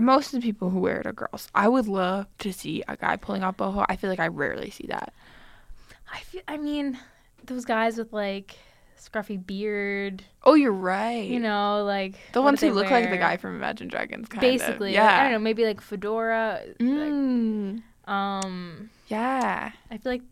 most 0.00 0.32
of 0.32 0.40
the 0.40 0.46
people 0.46 0.70
who 0.70 0.78
wear 0.78 1.00
it 1.00 1.06
are 1.06 1.12
girls. 1.12 1.48
I 1.56 1.66
would 1.66 1.88
love 1.88 2.26
to 2.38 2.52
see 2.52 2.84
a 2.86 2.96
guy 2.96 3.16
pulling 3.16 3.42
off 3.42 3.56
boho. 3.56 3.84
I 3.88 3.96
feel 3.96 4.08
like 4.10 4.20
I 4.20 4.28
rarely 4.28 4.70
see 4.70 4.86
that. 4.88 5.12
I 6.12 6.20
feel 6.20 6.42
I 6.46 6.56
mean 6.56 6.98
those 7.44 7.64
guys 7.64 7.98
with 7.98 8.12
like 8.12 8.56
scruffy 8.96 9.44
beard, 9.44 10.22
Oh, 10.44 10.54
you're 10.54 10.70
right. 10.72 11.24
you 11.28 11.40
know, 11.40 11.82
like 11.84 12.14
the 12.32 12.42
ones 12.42 12.60
who 12.60 12.70
look 12.70 12.88
like 12.90 13.10
the 13.10 13.16
guy 13.16 13.36
from 13.36 13.56
Imagine 13.56 13.88
Dragons, 13.88 14.28
kind 14.28 14.40
Basically, 14.42 14.90
Of. 14.90 15.02
like, 15.02 15.10
Yeah. 15.10 15.18
I 15.18 15.22
don't 15.24 15.32
know, 15.32 15.38
maybe 15.40 15.64
like 15.64 15.80
fedora. 15.80 16.60
Like, 16.66 16.78
Mm, 16.78 17.82
um, 18.06 18.90
yeah. 19.08 19.72
I 19.90 19.98
feel 19.98 20.12
like 20.12 20.22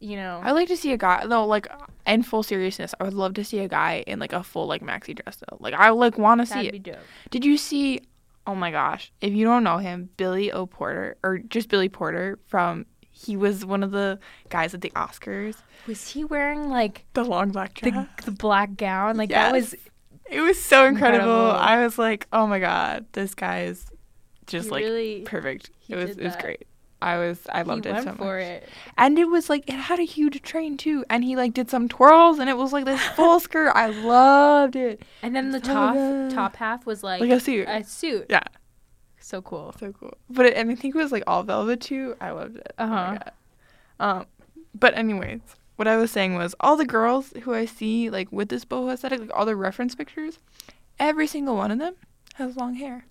you 0.00 0.16
know, 0.16 0.40
I 0.42 0.52
like 0.52 0.68
to 0.68 0.76
see 0.76 0.92
a 0.92 0.96
guy. 0.96 1.24
No, 1.28 1.46
like 1.46 1.68
in 2.06 2.22
full 2.22 2.42
seriousness, 2.42 2.94
I 2.98 3.04
would 3.04 3.14
love 3.14 3.34
to 3.34 3.44
see 3.44 3.58
a 3.60 3.68
guy 3.68 4.02
in 4.06 4.18
like 4.18 4.32
a 4.32 4.42
full 4.42 4.66
like 4.66 4.82
maxi 4.82 5.14
dress 5.14 5.36
though. 5.48 5.58
Like 5.60 5.74
I 5.74 5.90
like 5.90 6.18
want 6.18 6.40
to 6.40 6.46
see 6.46 6.66
it. 6.68 6.82
dope. 6.82 6.96
Did 7.30 7.44
you 7.44 7.56
see? 7.56 8.00
Oh 8.46 8.54
my 8.54 8.70
gosh! 8.70 9.12
If 9.20 9.32
you 9.32 9.44
don't 9.44 9.62
know 9.62 9.78
him, 9.78 10.08
Billy 10.16 10.50
O. 10.50 10.66
Porter, 10.66 11.16
or 11.22 11.38
just 11.38 11.68
Billy 11.68 11.88
Porter 11.90 12.38
from, 12.46 12.86
he 13.12 13.36
was 13.36 13.64
one 13.64 13.82
of 13.82 13.90
the 13.90 14.18
guys 14.48 14.72
at 14.74 14.80
the 14.80 14.90
Oscars. 14.90 15.56
Was 15.86 16.08
he 16.08 16.24
wearing 16.24 16.68
like 16.70 17.04
The 17.12 17.22
long 17.24 17.50
black 17.50 17.74
dress. 17.74 17.92
the 17.94 18.24
the 18.24 18.36
black 18.36 18.76
gown? 18.76 19.16
Like 19.16 19.28
that 19.30 19.52
was 19.52 19.74
It 20.30 20.40
was 20.40 20.60
so 20.60 20.86
incredible. 20.86 21.28
Incredible. 21.30 21.50
I 21.60 21.84
was 21.84 21.98
like, 21.98 22.26
oh 22.32 22.46
my 22.46 22.58
god, 22.58 23.04
this 23.12 23.34
guy 23.34 23.64
is 23.64 23.86
just 24.46 24.66
he 24.66 24.70
like 24.70 24.84
really 24.84 25.20
perfect. 25.22 25.70
It 25.88 25.96
was 25.96 26.10
it 26.10 26.22
was 26.24 26.32
that. 26.32 26.42
great. 26.42 26.66
I 27.02 27.16
was 27.18 27.40
I 27.50 27.62
loved 27.62 27.84
he 27.84 27.90
it 27.90 27.94
went 27.94 28.04
so 28.04 28.12
for 28.14 28.36
much. 28.38 28.44
it. 28.46 28.68
And 28.98 29.18
it 29.18 29.24
was 29.28 29.48
like 29.48 29.64
it 29.68 29.74
had 29.74 29.98
a 29.98 30.02
huge 30.04 30.42
train 30.42 30.76
too, 30.76 31.04
and 31.08 31.24
he 31.24 31.36
like 31.36 31.54
did 31.54 31.70
some 31.70 31.88
twirls, 31.88 32.38
and 32.38 32.48
it 32.50 32.56
was 32.56 32.72
like 32.72 32.84
this 32.84 33.00
full 33.16 33.40
skirt. 33.46 33.72
I 33.74 33.86
loved 33.86 34.76
it, 34.76 35.02
And 35.22 35.34
then 35.34 35.50
the 35.50 35.60
top 35.60 35.94
good. 35.94 36.30
top 36.30 36.56
half 36.56 36.84
was 36.86 37.02
like, 37.02 37.20
like 37.20 37.30
a 37.30 37.40
suit. 37.40 37.66
a 37.68 37.82
suit. 37.84 38.26
Yeah. 38.28 38.42
So 39.18 39.40
cool. 39.42 39.74
so 39.78 39.92
cool. 39.92 40.16
But 40.28 40.46
it, 40.46 40.54
and 40.56 40.70
I 40.70 40.74
think 40.74 40.94
it 40.94 40.98
was 40.98 41.12
like 41.12 41.24
all 41.26 41.42
velvet 41.42 41.80
too. 41.80 42.16
I 42.20 42.30
loved 42.32 42.56
it. 42.56 42.72
Oh 42.78 42.84
Uh-huh. 42.84 43.12
God. 43.18 43.32
Um, 44.00 44.26
but 44.74 44.96
anyways, 44.96 45.40
what 45.76 45.86
I 45.88 45.96
was 45.96 46.10
saying 46.10 46.34
was 46.34 46.54
all 46.60 46.76
the 46.76 46.84
girls 46.86 47.32
who 47.42 47.54
I 47.54 47.64
see 47.64 48.10
like 48.10 48.30
with 48.32 48.48
this 48.48 48.64
boho 48.64 48.92
aesthetic, 48.92 49.20
like 49.20 49.30
all 49.34 49.46
the 49.46 49.56
reference 49.56 49.94
pictures, 49.94 50.38
every 50.98 51.26
single 51.26 51.56
one 51.56 51.70
of 51.70 51.78
them 51.78 51.94
has 52.34 52.56
long 52.56 52.74
hair. 52.74 53.06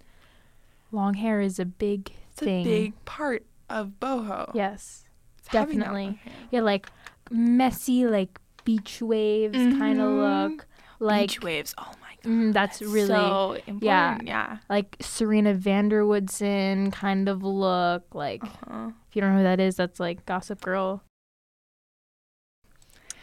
Long 0.91 1.13
hair 1.15 1.41
is 1.41 1.59
a 1.59 1.65
big 1.65 2.11
It's 2.31 2.39
thing. 2.41 2.61
a 2.65 2.69
big 2.69 3.05
part 3.05 3.43
of 3.69 3.93
boho. 3.99 4.51
Yes. 4.53 5.05
Having 5.47 5.79
definitely. 5.79 6.19
Yeah, 6.51 6.61
like 6.61 6.87
messy, 7.31 8.05
like 8.05 8.39
beach 8.65 9.01
waves 9.01 9.55
kind 9.57 9.99
of 9.99 10.09
look. 10.11 10.67
Like 10.99 11.29
beach 11.29 11.41
waves. 11.41 11.73
Oh 11.77 11.91
my 12.01 12.15
god. 12.23 12.29
mm, 12.29 12.53
that's 12.53 12.81
really 12.81 13.07
so 13.07 13.53
important. 13.53 13.83
yeah. 13.83 14.17
Yeah. 14.23 14.57
like 14.69 14.97
Serena 15.01 15.53
van 15.53 15.89
der 15.89 16.03
Woodsen 16.03 16.91
kind 16.91 17.29
of 17.29 17.41
look. 17.43 18.03
Like 18.13 18.43
Uh-huh. 18.43 18.91
if 19.09 19.15
you 19.15 19.21
don't 19.21 19.31
know 19.31 19.37
who 19.37 19.43
that 19.43 19.59
is, 19.59 19.75
that's 19.77 19.99
like 19.99 20.25
Gossip 20.25 20.61
Girl. 20.61 21.01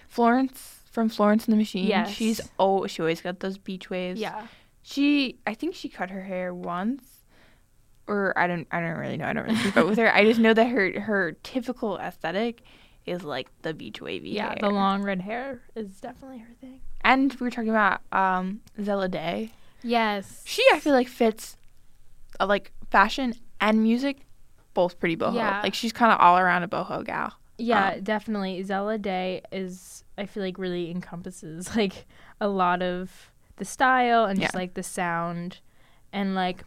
Florence 0.09 0.81
from 0.91 1.09
Florence 1.09 1.45
and 1.45 1.53
the 1.53 1.57
Machine. 1.59 1.87
Yes. 1.87 2.11
She's 2.11 2.41
oh 2.59 2.87
she 2.87 3.03
always 3.03 3.21
got 3.21 3.41
those 3.41 3.59
beach 3.59 3.91
waves. 3.91 4.19
Yeah. 4.21 4.47
She 4.83 5.39
I 5.47 5.55
think 5.55 5.75
she 5.75 5.89
cut 5.89 6.11
her 6.11 6.23
hair 6.23 6.55
once. 6.55 7.16
Or 8.09 8.33
I 8.39 8.47
don't 8.47 8.67
I 8.71 8.81
don't 8.81 8.97
really 8.99 9.17
know. 9.17 9.27
I 9.27 9.33
don't 9.33 9.45
really 9.47 9.59
keep 9.63 9.77
up 9.77 9.87
with 9.87 9.99
her. 9.99 10.13
I 10.15 10.25
just 10.25 10.39
know 10.41 10.55
that 10.55 10.69
her 10.69 11.01
her 11.01 11.33
typical 11.43 11.99
aesthetic 11.99 12.63
is 13.05 13.25
like 13.25 13.49
the 13.63 13.73
beach 13.75 14.01
wavy 14.01 14.31
Yeah, 14.31 14.49
hair. 14.51 14.59
the 14.61 14.71
long 14.71 15.03
red 15.03 15.21
hair 15.21 15.61
is 15.75 16.01
definitely 16.01 16.39
her 16.39 16.55
thing. 16.61 16.81
And 17.03 17.33
we 17.35 17.45
were 17.47 17.51
talking 17.51 17.71
about 17.71 18.01
um 18.13 18.61
Zella 18.83 19.09
Day. 19.09 19.53
Yes. 19.83 20.43
She 20.47 20.63
I 20.73 20.81
feel 20.81 20.93
like 20.93 21.09
fits 21.09 21.57
uh, 22.41 22.47
like 22.47 22.73
fashion 22.91 23.35
and 23.61 23.83
music 23.83 24.19
both 24.75 24.99
pretty 25.01 25.17
boho. 25.17 25.35
Yeah. 25.35 25.61
Like 25.63 25.75
she's 25.75 25.93
kind 25.93 26.13
of 26.13 26.19
all 26.21 26.39
around 26.39 26.63
a 26.63 26.69
boho 26.69 27.05
gal. 27.05 27.33
Yeah, 27.59 27.93
Um, 27.95 28.03
definitely. 28.03 28.63
Zella 28.63 28.99
Day 28.99 29.41
is 29.51 30.05
I 30.19 30.27
feel 30.27 30.43
like 30.43 30.59
really 30.59 30.91
encompasses 30.91 31.75
like 31.77 32.07
a 32.41 32.49
lot 32.49 32.83
of 32.83 33.33
the 33.57 33.65
style 33.65 34.27
and 34.27 34.39
just 34.41 34.55
like 34.55 34.75
the 34.75 34.83
sound 34.83 35.59
and 36.13 36.35
like 36.35 36.63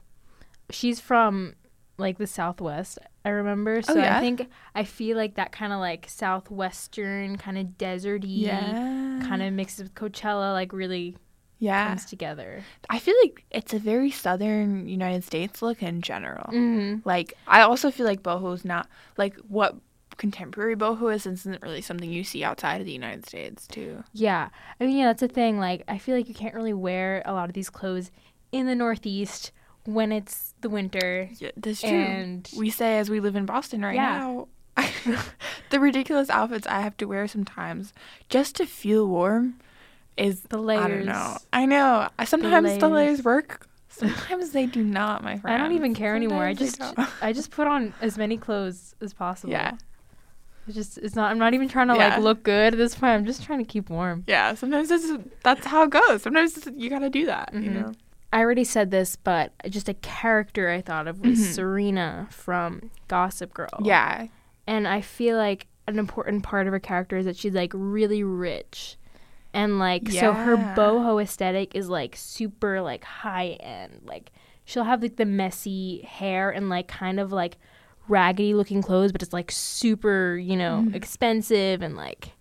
she's 0.69 0.99
from 0.99 1.55
like 1.97 2.17
the 2.17 2.27
southwest 2.27 2.97
I 3.25 3.29
remember 3.29 3.81
so 3.81 3.95
yeah? 3.95 4.17
I 4.17 4.21
think 4.21 4.47
I 4.73 4.83
feel 4.83 5.17
like 5.17 5.35
that 5.35 5.51
kind 5.51 5.73
of 5.73 5.79
like 5.79 6.05
southwestern 6.09 7.37
kind 7.37 7.57
of 7.57 7.65
deserty 7.77 8.47
kind 8.47 9.41
of 9.41 9.53
mixes 9.53 9.83
with 9.83 9.95
Coachella 9.95 10.53
like 10.53 10.71
really 10.71 11.17
yeah. 11.59 11.89
comes 11.89 12.05
together. 12.05 12.63
I 12.89 12.99
feel 12.99 13.15
like 13.21 13.43
it's 13.51 13.73
a 13.73 13.79
very 13.79 14.11
southern 14.11 14.87
United 14.87 15.25
States 15.25 15.61
look 15.61 15.83
in 15.83 16.01
general. 16.01 16.49
Mm-hmm. 16.53 17.07
Like 17.07 17.33
I 17.47 17.61
also 17.61 17.91
feel 17.91 18.05
like 18.05 18.23
boho's 18.23 18.63
not 18.63 18.87
like 19.17 19.35
what 19.47 19.75
contemporary 20.19 20.75
boho 20.75 21.13
is 21.13 21.25
isn't 21.25 21.61
really 21.63 21.81
something 21.81 22.11
you 22.11 22.23
see 22.23 22.43
outside 22.43 22.79
of 22.79 22.85
the 22.85 22.93
United 22.93 23.25
States 23.25 23.65
too. 23.65 24.03
Yeah. 24.13 24.49
I 24.79 24.85
mean, 24.85 24.97
yeah, 24.97 25.05
that's 25.05 25.21
the 25.21 25.27
thing. 25.27 25.59
Like, 25.59 25.83
I 25.87 25.97
feel 25.97 26.15
like 26.15 26.27
you 26.27 26.35
can't 26.35 26.53
really 26.53 26.73
wear 26.73 27.23
a 27.25 27.33
lot 27.33 27.49
of 27.49 27.53
these 27.53 27.69
clothes 27.69 28.11
in 28.51 28.67
the 28.67 28.75
Northeast 28.75 29.51
when 29.85 30.11
it's 30.11 30.48
the 30.61 30.69
winter. 30.69 31.29
Yeah, 31.39 31.51
that's 31.57 31.81
true. 31.81 31.89
And 31.89 32.49
we 32.57 32.69
say 32.69 32.97
as 32.99 33.09
we 33.09 33.19
live 33.19 33.35
in 33.35 33.45
Boston 33.45 33.81
right 33.81 33.95
Yeah. 33.95 34.17
now. 34.19 34.47
the 35.71 35.79
ridiculous 35.79 36.29
outfits 36.29 36.65
I 36.67 36.81
have 36.81 36.95
to 36.97 37.05
wear 37.05 37.27
sometimes 37.27 37.93
just 38.29 38.55
to 38.57 38.65
feel 38.65 39.07
warm 39.07 39.59
is 40.15 40.41
the 40.43 40.57
layers. 40.57 40.83
I 40.83 40.87
don't 40.87 41.05
know. 41.05 41.37
I 41.51 41.65
know. 41.65 42.07
Sometimes 42.25 42.77
the 42.77 42.87
layers, 42.87 43.17
layers. 43.19 43.23
work. 43.23 43.67
Sometimes 43.89 44.51
they 44.51 44.65
do 44.67 44.83
not, 44.83 45.23
my 45.23 45.37
friend. 45.37 45.55
I 45.55 45.65
don't 45.65 45.75
even 45.75 45.93
care 45.95 46.15
anymore. 46.15 46.45
I 46.45 46.53
just 46.53 46.81
I 47.21 47.33
just 47.33 47.51
put 47.51 47.67
on 47.67 47.93
as 48.01 48.17
many 48.17 48.37
clothes 48.37 48.95
as 49.01 49.13
possible. 49.13 49.51
Yeah. 49.51 49.73
It's 50.67 50.75
just 50.75 50.97
it's 50.99 51.15
not 51.15 51.31
I'm 51.31 51.39
not 51.39 51.53
even 51.53 51.67
trying 51.67 51.87
to 51.87 51.95
Yeah. 51.95 52.09
like 52.15 52.19
look 52.19 52.43
good 52.43 52.73
at 52.73 52.77
this 52.77 52.95
point. 52.95 53.11
I'm 53.13 53.25
just 53.25 53.43
trying 53.43 53.59
to 53.59 53.65
keep 53.65 53.89
warm. 53.89 54.23
Yeah, 54.27 54.53
sometimes 54.53 54.89
that's 54.89 55.07
that's 55.43 55.65
how 55.65 55.83
it 55.83 55.89
goes. 55.89 56.21
Sometimes 56.21 56.57
you 56.77 56.89
gotta 56.89 57.09
do 57.09 57.25
that. 57.25 57.49
You 57.53 57.59
Mhm. 57.61 57.73
know. 57.73 57.91
I 58.31 58.39
already 58.41 58.63
said 58.63 58.91
this, 58.91 59.15
but 59.15 59.51
just 59.69 59.89
a 59.89 59.93
character 59.95 60.69
I 60.69 60.81
thought 60.81 61.07
of 61.07 61.19
was 61.19 61.39
Mhm. 61.39 61.53
Serena 61.53 62.27
from 62.29 62.91
Gossip 63.07 63.53
Girl. 63.53 63.69
Yeah. 63.83 64.27
And 64.67 64.87
I 64.87 65.01
feel 65.01 65.35
like 65.37 65.67
an 65.87 65.97
important 65.97 66.43
part 66.43 66.67
of 66.67 66.73
her 66.73 66.79
character 66.79 67.17
is 67.17 67.25
that 67.25 67.35
she's 67.35 67.53
like 67.55 67.71
really 67.73 68.23
rich. 68.23 68.97
And 69.51 69.79
like 69.79 70.09
so 70.11 70.31
her 70.33 70.55
boho 70.57 71.21
aesthetic 71.21 71.73
is 71.73 71.89
like 71.89 72.15
super 72.15 72.81
like 72.81 73.03
high 73.03 73.57
end. 73.59 74.01
Like 74.05 74.31
she'll 74.63 74.83
have 74.83 75.01
like 75.01 75.15
the 75.15 75.25
messy 75.25 76.01
hair 76.03 76.51
and 76.51 76.69
like 76.69 76.87
kind 76.87 77.19
of 77.19 77.31
like 77.31 77.57
raggedy 78.07 78.53
looking 78.53 78.83
clothes, 78.83 79.11
but 79.11 79.23
it's 79.23 79.33
like 79.33 79.49
super, 79.49 80.37
you 80.37 80.55
know, 80.55 80.83
Mhm. 80.87 80.93
expensive 80.95 81.81
and 81.81 81.95
like 81.95 82.33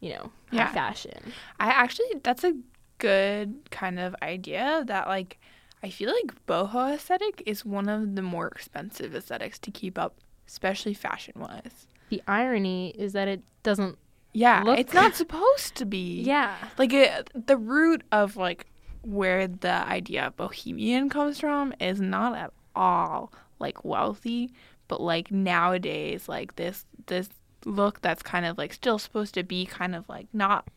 you 0.00 0.12
know, 0.14 0.32
high 0.50 0.56
Yeah. 0.56 0.72
fashion. 0.72 1.32
I 1.60 1.68
actually 1.68 2.06
that's 2.24 2.42
a 2.42 2.54
good 3.02 3.70
kind 3.70 3.98
of 3.98 4.14
idea 4.22 4.84
that 4.86 5.08
like 5.08 5.38
I 5.82 5.90
feel 5.90 6.10
like 6.12 6.32
boho 6.46 6.94
aesthetic 6.94 7.42
is 7.44 7.64
one 7.64 7.88
of 7.88 8.14
the 8.14 8.22
more 8.22 8.46
expensive 8.46 9.14
aesthetics 9.16 9.58
to 9.60 9.70
keep 9.72 9.98
up, 9.98 10.14
especially 10.46 10.94
fashion 10.94 11.34
wise. 11.36 11.86
The 12.08 12.22
irony 12.28 12.90
is 12.96 13.12
that 13.14 13.26
it 13.26 13.42
doesn't 13.64 13.98
Yeah, 14.32 14.62
Look- 14.62 14.78
it's 14.78 14.94
not 14.94 15.14
supposed 15.22 15.74
to 15.76 15.84
be. 15.84 16.22
Yeah. 16.22 16.54
Like 16.78 16.92
it, 16.92 17.30
the 17.34 17.56
root 17.56 18.02
of 18.12 18.36
like 18.36 18.66
where 19.02 19.48
the 19.48 19.72
idea 19.98 20.26
of 20.28 20.36
bohemian 20.36 21.08
comes 21.08 21.40
from 21.40 21.74
is 21.80 22.00
not 22.00 22.36
at 22.36 22.52
all 22.76 23.32
like 23.58 23.84
wealthy, 23.84 24.52
but 24.88 25.00
like 25.00 25.32
nowadays 25.32 26.28
like 26.28 26.54
this 26.56 26.86
this 27.06 27.28
look 27.64 28.00
that's 28.02 28.22
kind 28.22 28.46
of 28.46 28.56
like 28.58 28.72
still 28.72 28.98
supposed 28.98 29.34
to 29.34 29.42
be 29.42 29.66
kind 29.66 29.94
of 29.96 30.08
like 30.08 30.26
not 30.32 30.68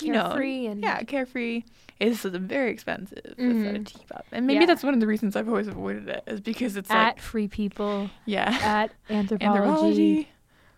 you 0.00 0.12
Carefree 0.12 0.64
know 0.64 0.70
and- 0.72 0.82
yeah 0.82 1.02
carefree 1.02 1.62
is 2.00 2.22
very 2.22 2.70
expensive 2.70 3.34
Mhm. 3.38 3.84
keep 3.84 4.14
up 4.14 4.24
and 4.32 4.46
maybe 4.46 4.60
Yeah. 4.60 4.66
that's 4.66 4.82
one 4.82 4.94
of 4.94 5.00
the 5.00 5.06
reasons 5.06 5.36
i've 5.36 5.48
always 5.48 5.68
avoided 5.68 6.08
it 6.08 6.24
is 6.26 6.40
because 6.40 6.76
it's 6.76 6.90
at 6.90 7.04
like 7.16 7.20
free 7.20 7.46
people, 7.48 8.08
yeah 8.24 8.48
at 8.62 8.90
Anthropologie. 9.10 9.38
Anthropologie 9.40 10.26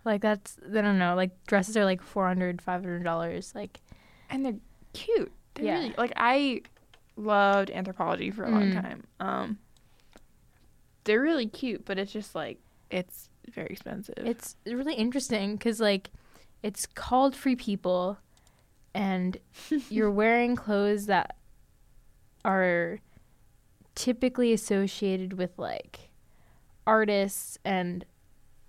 Like 0.04 0.21
that's 0.21 0.59
I 0.66 0.80
don't 0.83 0.99
know. 0.99 1.14
Like 1.14 1.30
dresses 1.47 1.76
are 1.76 1.85
like 1.85 2.02
400 2.02 2.61
500 2.61 3.02
dollars. 3.04 3.52
Like 3.54 3.80
and 4.28 4.44
they're 4.44 4.59
cute 4.92 5.33
they're 5.54 5.64
Yeah. 5.66 5.78
really 5.78 5.94
like 5.97 6.12
i 6.16 6.61
loved 7.16 7.71
Anthropologie 7.71 8.35
for 8.35 8.44
a 8.44 8.50
long 8.50 8.73
Mm. 8.73 8.83
time 8.83 9.04
um 9.21 9.59
they're 11.04 11.21
really 11.21 11.47
cute 11.47 11.85
but 11.85 11.99
it's 11.99 12.12
just 12.12 12.35
like 12.35 12.59
it's 12.90 13.28
very 13.50 13.68
expensive 13.68 14.14
it's 14.18 14.56
really 14.66 14.94
interesting 14.94 15.56
because 15.56 15.80
like 15.80 16.11
it's 16.62 16.87
called 16.87 17.37
free 17.37 17.56
people, 17.56 18.16
and 18.94 19.38
you're 19.90 20.10
wearing 20.10 20.56
clothes 20.56 21.06
that 21.06 21.36
are 22.44 23.00
typically 23.94 24.52
associated 24.52 25.34
with 25.34 25.58
like 25.58 26.10
artists 26.86 27.58
and 27.64 28.04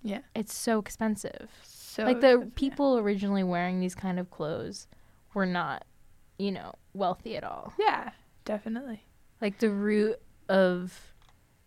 yeah 0.02 0.20
it's 0.34 0.54
so 0.54 0.78
expensive. 0.78 1.50
so 1.62 2.04
like 2.04 2.20
the 2.20 2.32
expensive. 2.32 2.54
people 2.54 2.98
originally 2.98 3.42
wearing 3.42 3.80
these 3.80 3.94
kind 3.94 4.18
of 4.18 4.30
clothes 4.30 4.86
were 5.34 5.46
not, 5.46 5.84
you 6.38 6.50
know, 6.50 6.72
wealthy 6.94 7.36
at 7.36 7.44
all. 7.44 7.72
yeah 7.78 8.10
definitely 8.44 9.02
Like 9.40 9.58
the 9.58 9.70
root 9.70 10.18
of 10.48 11.14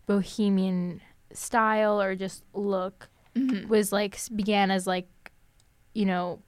bohemian 0.06 1.00
style 1.32 2.00
or 2.00 2.16
just 2.16 2.42
look 2.52 3.08
mm-hmm. 3.36 3.68
was 3.68 3.92
like 3.92 4.18
began 4.34 4.70
as 4.70 4.86
like 4.86 5.08
you 5.94 6.04
know 6.04 6.40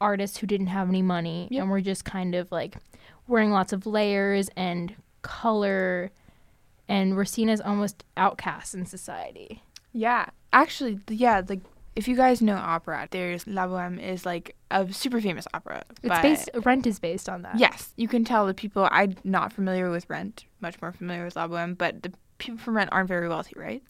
artists 0.00 0.38
who 0.38 0.46
didn't 0.46 0.68
have 0.68 0.88
any 0.88 1.02
money 1.02 1.48
Yep. 1.50 1.62
and 1.62 1.70
were 1.70 1.80
just 1.80 2.04
kind 2.04 2.34
of 2.34 2.50
like 2.52 2.76
wearing 3.26 3.50
lots 3.50 3.72
of 3.72 3.86
layers 3.86 4.48
and 4.56 4.94
color 5.22 6.10
and 6.88 7.14
were 7.16 7.24
seen 7.24 7.48
as 7.48 7.60
almost 7.60 8.04
outcasts 8.16 8.74
in 8.74 8.86
society. 8.86 9.62
Yeah, 9.92 10.26
actually, 10.52 11.00
yeah. 11.08 11.42
Like, 11.46 11.60
if 11.96 12.06
you 12.08 12.16
guys 12.16 12.40
know 12.40 12.54
opera, 12.54 13.08
there's 13.10 13.46
La 13.46 13.66
Boheme 13.66 13.98
is 14.00 14.24
like 14.24 14.54
a 14.70 14.90
super 14.92 15.20
famous 15.20 15.46
opera. 15.52 15.82
It's 16.02 16.20
based 16.20 16.50
Rent 16.64 16.86
is 16.86 16.98
based 17.00 17.28
on 17.28 17.42
that. 17.42 17.58
Yes, 17.58 17.92
you 17.96 18.06
can 18.08 18.24
tell 18.24 18.46
the 18.46 18.54
people. 18.54 18.88
I'm 18.90 19.16
not 19.24 19.52
familiar 19.52 19.90
with 19.90 20.08
Rent, 20.08 20.44
much 20.60 20.80
more 20.80 20.92
familiar 20.92 21.24
with 21.24 21.36
La 21.36 21.48
Boheme, 21.48 21.74
but 21.76 22.02
the 22.02 22.12
people 22.38 22.58
from 22.58 22.76
Rent 22.76 22.90
aren't 22.92 23.08
very 23.08 23.28
wealthy, 23.28 23.54
right? 23.56 23.82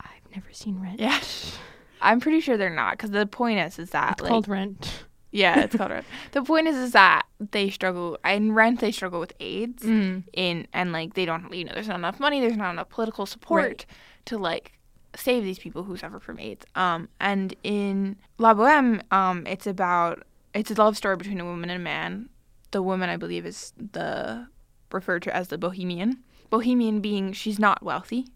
I've 0.00 0.34
never 0.34 0.52
seen 0.52 0.80
Rent. 0.80 0.98
Yeah, 0.98 1.20
I'm 2.00 2.20
pretty 2.20 2.40
sure 2.40 2.56
they're 2.56 2.70
not. 2.74 2.92
Because 2.92 3.10
the 3.10 3.26
point 3.26 3.60
is, 3.60 3.78
is 3.78 3.90
that 3.90 4.12
It's 4.12 4.22
like, 4.22 4.30
called 4.30 4.48
Rent. 4.48 5.04
Yeah, 5.32 5.60
it's 5.60 5.76
called 5.76 5.90
Rent. 5.90 6.06
The 6.32 6.42
point 6.42 6.66
is, 6.68 6.76
is 6.76 6.92
that 6.92 7.22
they 7.38 7.70
struggle 7.70 8.18
in 8.24 8.52
Rent. 8.52 8.80
They 8.80 8.92
struggle 8.92 9.20
with 9.20 9.32
AIDS. 9.40 9.82
Mm. 9.84 10.24
in 10.32 10.66
and 10.72 10.92
like 10.92 11.14
they 11.14 11.24
don't 11.24 11.52
you 11.54 11.64
know 11.64 11.72
there's 11.74 11.88
not 11.88 11.98
enough 11.98 12.18
money 12.20 12.40
there's 12.40 12.56
not 12.56 12.70
enough 12.72 12.88
political 12.88 13.26
support 13.26 13.64
Right. 13.64 13.86
to 14.26 14.38
like 14.38 14.72
save 15.16 15.42
these 15.44 15.58
people 15.58 15.82
who 15.84 15.96
suffer 15.96 16.20
from 16.20 16.38
AIDS 16.38 16.64
um 16.76 17.08
and 17.18 17.54
in 17.64 18.16
La 18.38 18.54
Boheme 18.54 19.02
um 19.10 19.46
it's 19.46 19.66
about 19.66 20.22
it's 20.54 20.70
a 20.70 20.74
love 20.74 20.96
story 20.96 21.16
between 21.16 21.40
a 21.40 21.44
woman 21.44 21.70
and 21.70 21.80
a 21.80 21.84
man 21.84 22.28
the 22.72 22.82
woman 22.82 23.08
I 23.10 23.16
believe 23.16 23.44
is 23.46 23.72
the 23.92 24.46
referred 24.92 25.22
to 25.22 25.34
as 25.34 25.48
the 25.48 25.58
bohemian 25.58 26.18
bohemian 26.50 27.00
being 27.00 27.32
she's 27.32 27.58
not 27.58 27.82
wealthy 27.82 28.26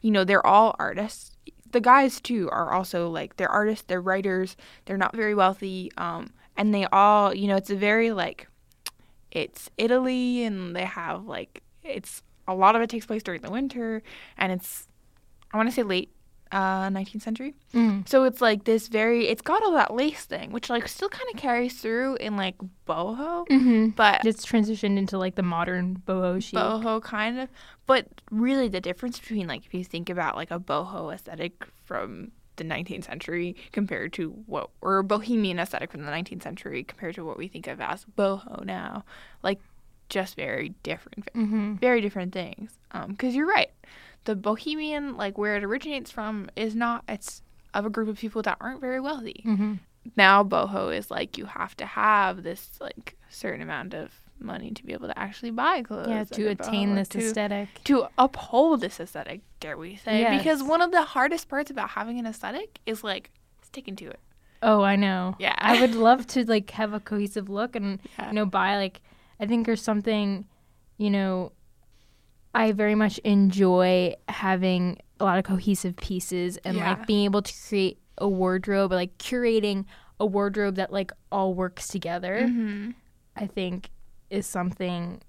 you 0.00 0.10
know 0.10 0.24
they're 0.24 0.46
all 0.46 0.74
artists 0.78 1.33
the 1.74 1.80
guys 1.80 2.20
too 2.20 2.48
are 2.52 2.72
also 2.72 3.10
like 3.10 3.36
they're 3.36 3.50
artists 3.50 3.84
they're 3.88 4.00
writers 4.00 4.56
they're 4.84 4.96
not 4.96 5.14
very 5.14 5.34
wealthy 5.34 5.90
um 5.98 6.30
and 6.56 6.72
they 6.72 6.86
all 6.86 7.34
you 7.34 7.48
know 7.48 7.56
it's 7.56 7.68
a 7.68 7.74
very 7.74 8.12
like 8.12 8.46
it's 9.32 9.68
Italy 9.76 10.44
and 10.44 10.76
they 10.76 10.84
have 10.84 11.26
like 11.26 11.64
it's 11.82 12.22
a 12.46 12.54
lot 12.54 12.76
of 12.76 12.82
it 12.82 12.88
takes 12.88 13.06
place 13.06 13.24
during 13.24 13.42
the 13.42 13.50
winter 13.50 14.04
and 14.38 14.52
it's 14.52 14.86
I 15.52 15.56
want 15.56 15.68
to 15.68 15.74
say 15.74 15.82
late 15.82 16.13
uh 16.54 16.88
19th 16.88 17.22
century. 17.22 17.52
Mm. 17.74 18.08
So 18.08 18.24
it's 18.24 18.40
like 18.40 18.62
this 18.64 18.86
very 18.88 19.26
it's 19.32 19.42
got 19.42 19.62
all 19.64 19.72
that 19.72 19.92
lace 19.92 20.24
thing 20.24 20.52
which 20.52 20.70
like 20.70 20.86
still 20.88 21.08
kind 21.08 21.28
of 21.34 21.36
carries 21.40 21.74
through 21.82 22.16
in 22.26 22.36
like 22.36 22.54
boho 22.86 23.46
Mm-hmm. 23.48 23.88
but 24.02 24.24
It's 24.24 24.46
transitioned 24.46 24.96
into 24.96 25.18
like 25.18 25.34
the 25.34 25.42
modern 25.42 26.00
boho 26.06 26.42
chic. 26.42 26.58
boho 26.58 27.02
kind 27.02 27.38
of 27.40 27.48
but 27.86 28.06
really 28.30 28.68
the 28.68 28.80
difference 28.80 29.18
between 29.18 29.46
like 29.48 29.66
if 29.66 29.74
you 29.74 29.84
think 29.84 30.08
about 30.08 30.36
like 30.36 30.50
a 30.52 30.60
boho 30.60 31.12
aesthetic 31.12 31.66
from 31.84 32.30
the 32.56 32.64
19th 32.64 33.04
century 33.04 33.56
compared 33.72 34.12
to 34.12 34.30
what 34.46 34.70
or 34.80 35.02
bohemian 35.02 35.58
aesthetic 35.58 35.90
from 35.90 36.02
the 36.04 36.12
19th 36.12 36.44
century 36.44 36.84
compared 36.84 37.14
to 37.16 37.24
what 37.24 37.36
we 37.36 37.48
think 37.48 37.66
of 37.66 37.80
as 37.80 38.04
boho 38.16 38.64
now 38.64 39.04
like 39.42 39.58
just 40.08 40.36
very 40.36 40.68
different 40.84 41.28
Mm-hmm. 41.34 41.74
very 41.76 42.00
different 42.00 42.32
things 42.32 42.78
because 43.08 43.34
you're 43.34 43.48
right 43.48 43.72
the 44.24 44.34
bohemian 44.36 45.16
like 45.16 45.36
where 45.38 45.56
it 45.56 45.64
originates 45.64 46.10
from 46.10 46.48
is 46.56 46.74
not 46.74 47.04
it's 47.08 47.42
of 47.72 47.84
a 47.86 47.90
group 47.90 48.08
of 48.08 48.18
people 48.18 48.42
that 48.42 48.56
aren't 48.60 48.80
very 48.80 49.00
wealthy 49.00 49.42
Mm-hmm. 49.46 49.74
now 50.16 50.42
boho 50.44 50.96
is 50.96 51.10
like 51.10 51.36
you 51.38 51.46
have 51.46 51.76
to 51.76 51.86
have 51.86 52.42
this 52.42 52.70
like 52.80 53.16
certain 53.30 53.60
amount 53.62 53.94
of 53.94 54.12
money 54.40 54.70
to 54.72 54.84
be 54.84 54.92
able 54.92 55.06
to 55.08 55.18
actually 55.18 55.50
buy 55.50 55.80
clothes 55.82 56.08
Yeah, 56.08 56.24
to 56.24 56.48
attain 56.48 56.94
this 56.96 57.08
to, 57.10 57.18
aesthetic. 57.18 57.68
to 57.84 58.06
uphold 58.18 58.80
this 58.80 58.98
aesthetic 59.00 59.40
dare 59.60 59.76
we 59.78 59.96
say 59.96 60.36
because 60.38 60.62
one 60.62 60.80
of 60.82 60.90
the 60.90 61.02
hardest 61.02 61.48
parts 61.48 61.70
about 61.70 61.90
having 61.90 62.18
an 62.18 62.26
aesthetic 62.26 62.80
is 62.86 63.04
like 63.04 63.30
sticking 63.62 63.96
to 63.96 64.06
it 64.06 64.20
Oh, 64.66 64.80
I 64.82 64.96
know. 64.96 65.36
Yeah. 65.38 65.54
I 65.58 65.78
would 65.78 65.94
love 65.94 66.26
to 66.28 66.42
like 66.46 66.70
have 66.70 66.94
a 66.94 67.00
cohesive 67.00 67.50
look 67.50 67.76
and 67.76 68.00
Yeah. 68.18 68.28
you 68.28 68.32
know 68.34 68.46
buy 68.46 68.76
like 68.76 69.02
I 69.38 69.44
think 69.46 69.66
there's 69.66 69.82
something, 69.82 70.46
you 70.96 71.10
know, 71.10 71.52
I 72.54 72.72
very 72.72 72.94
much 72.94 73.18
enjoy 73.18 74.14
having 74.28 74.98
a 75.20 75.24
lot 75.24 75.38
of 75.38 75.44
cohesive 75.44 75.96
pieces 75.96 76.56
and 76.64 76.76
Yeah. 76.76 76.90
like 76.90 77.06
being 77.06 77.24
able 77.24 77.42
to 77.42 77.52
create 77.68 77.98
a 78.18 78.28
wardrobe, 78.28 78.92
like 78.92 79.16
curating 79.18 79.84
a 80.20 80.26
wardrobe 80.26 80.76
that 80.76 80.92
like 80.92 81.10
all 81.32 81.54
works 81.54 81.88
together. 81.88 82.46
mm-hmm. 82.48 82.90
I 83.36 83.46
think 83.48 83.90
is 84.30 84.46
something, 84.46 85.20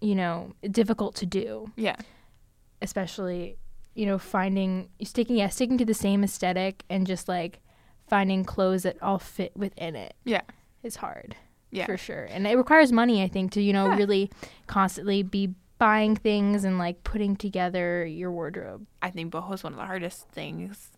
you 0.00 0.14
know, 0.14 0.52
difficult 0.70 1.14
to 1.16 1.26
do, 1.26 1.70
yeah 1.76 1.96
especially, 2.80 3.56
you 3.94 4.06
know, 4.06 4.18
finding 4.18 4.88
sticking 5.04 5.36
yeah, 5.36 5.48
sticking 5.48 5.78
to 5.78 5.84
the 5.84 5.94
same 5.94 6.24
aesthetic 6.24 6.82
and 6.90 7.06
just 7.06 7.28
like 7.28 7.60
finding 8.08 8.44
clothes 8.44 8.82
that 8.82 9.00
all 9.02 9.18
fit 9.18 9.56
within 9.56 9.94
it 9.96 10.14
yeah 10.24 10.42
is 10.82 10.96
hard 10.96 11.36
yeah 11.70 11.86
for 11.86 11.96
sure. 11.96 12.24
And 12.24 12.46
it 12.46 12.56
requires 12.56 12.92
money, 12.92 13.22
I 13.22 13.28
think, 13.28 13.52
to, 13.52 13.62
you 13.62 13.72
know, 13.72 13.86
Yeah. 13.90 13.96
really 13.96 14.30
constantly 14.66 15.22
be 15.22 15.54
buying 15.82 16.14
things 16.14 16.62
and 16.62 16.78
like 16.78 17.02
putting 17.02 17.34
together 17.34 18.06
your 18.06 18.30
wardrobe. 18.30 18.86
I 19.02 19.10
think 19.10 19.32
boho 19.32 19.52
is 19.52 19.64
one 19.64 19.72
of 19.72 19.80
the 19.80 19.84
hardest 19.84 20.28
things 20.28 20.92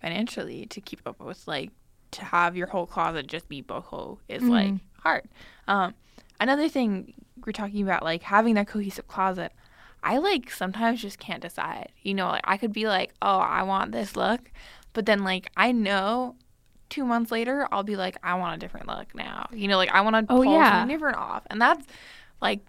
financially 0.00 0.64
to 0.64 0.80
keep 0.80 1.00
up 1.04 1.20
with. 1.20 1.46
Like 1.46 1.72
to 2.12 2.24
have 2.24 2.56
your 2.56 2.68
whole 2.68 2.86
closet 2.86 3.26
just 3.26 3.50
be 3.50 3.62
boho 3.62 4.16
is 4.28 4.42
like 4.48 4.68
Mhm. 4.68 4.80
hard. 5.02 5.28
Um, 5.68 5.92
another 6.40 6.70
thing 6.70 7.12
we're 7.44 7.52
talking 7.52 7.82
about, 7.82 8.02
like 8.02 8.22
having 8.22 8.54
that 8.54 8.66
cohesive 8.66 9.06
closet. 9.08 9.52
I 10.02 10.16
like 10.16 10.50
sometimes 10.50 11.02
just 11.02 11.18
can't 11.18 11.42
decide. 11.42 11.92
You 12.00 12.14
know, 12.14 12.28
like 12.28 12.44
I 12.44 12.56
could 12.56 12.72
be 12.72 12.86
like, 12.86 13.12
oh, 13.20 13.40
I 13.40 13.62
want 13.64 13.92
this 13.92 14.16
look, 14.16 14.50
but 14.94 15.04
then 15.04 15.22
like 15.22 15.50
I 15.54 15.70
know 15.72 16.36
two 16.88 17.04
months 17.04 17.30
later 17.30 17.68
I'll 17.70 17.82
be 17.82 17.96
like, 17.96 18.16
I 18.22 18.32
want 18.36 18.54
a 18.54 18.58
different 18.58 18.86
look 18.88 19.14
now. 19.14 19.48
You 19.52 19.68
know, 19.68 19.76
like 19.76 19.90
I 19.92 20.00
want 20.00 20.16
to 20.16 20.32
Oh, 20.32 20.42
pull 20.42 20.54
yeah. 20.54 20.70
something 20.70 20.88
different 20.88 21.18
off, 21.18 21.42
and 21.50 21.60
that's 21.60 21.86
like 22.40 22.60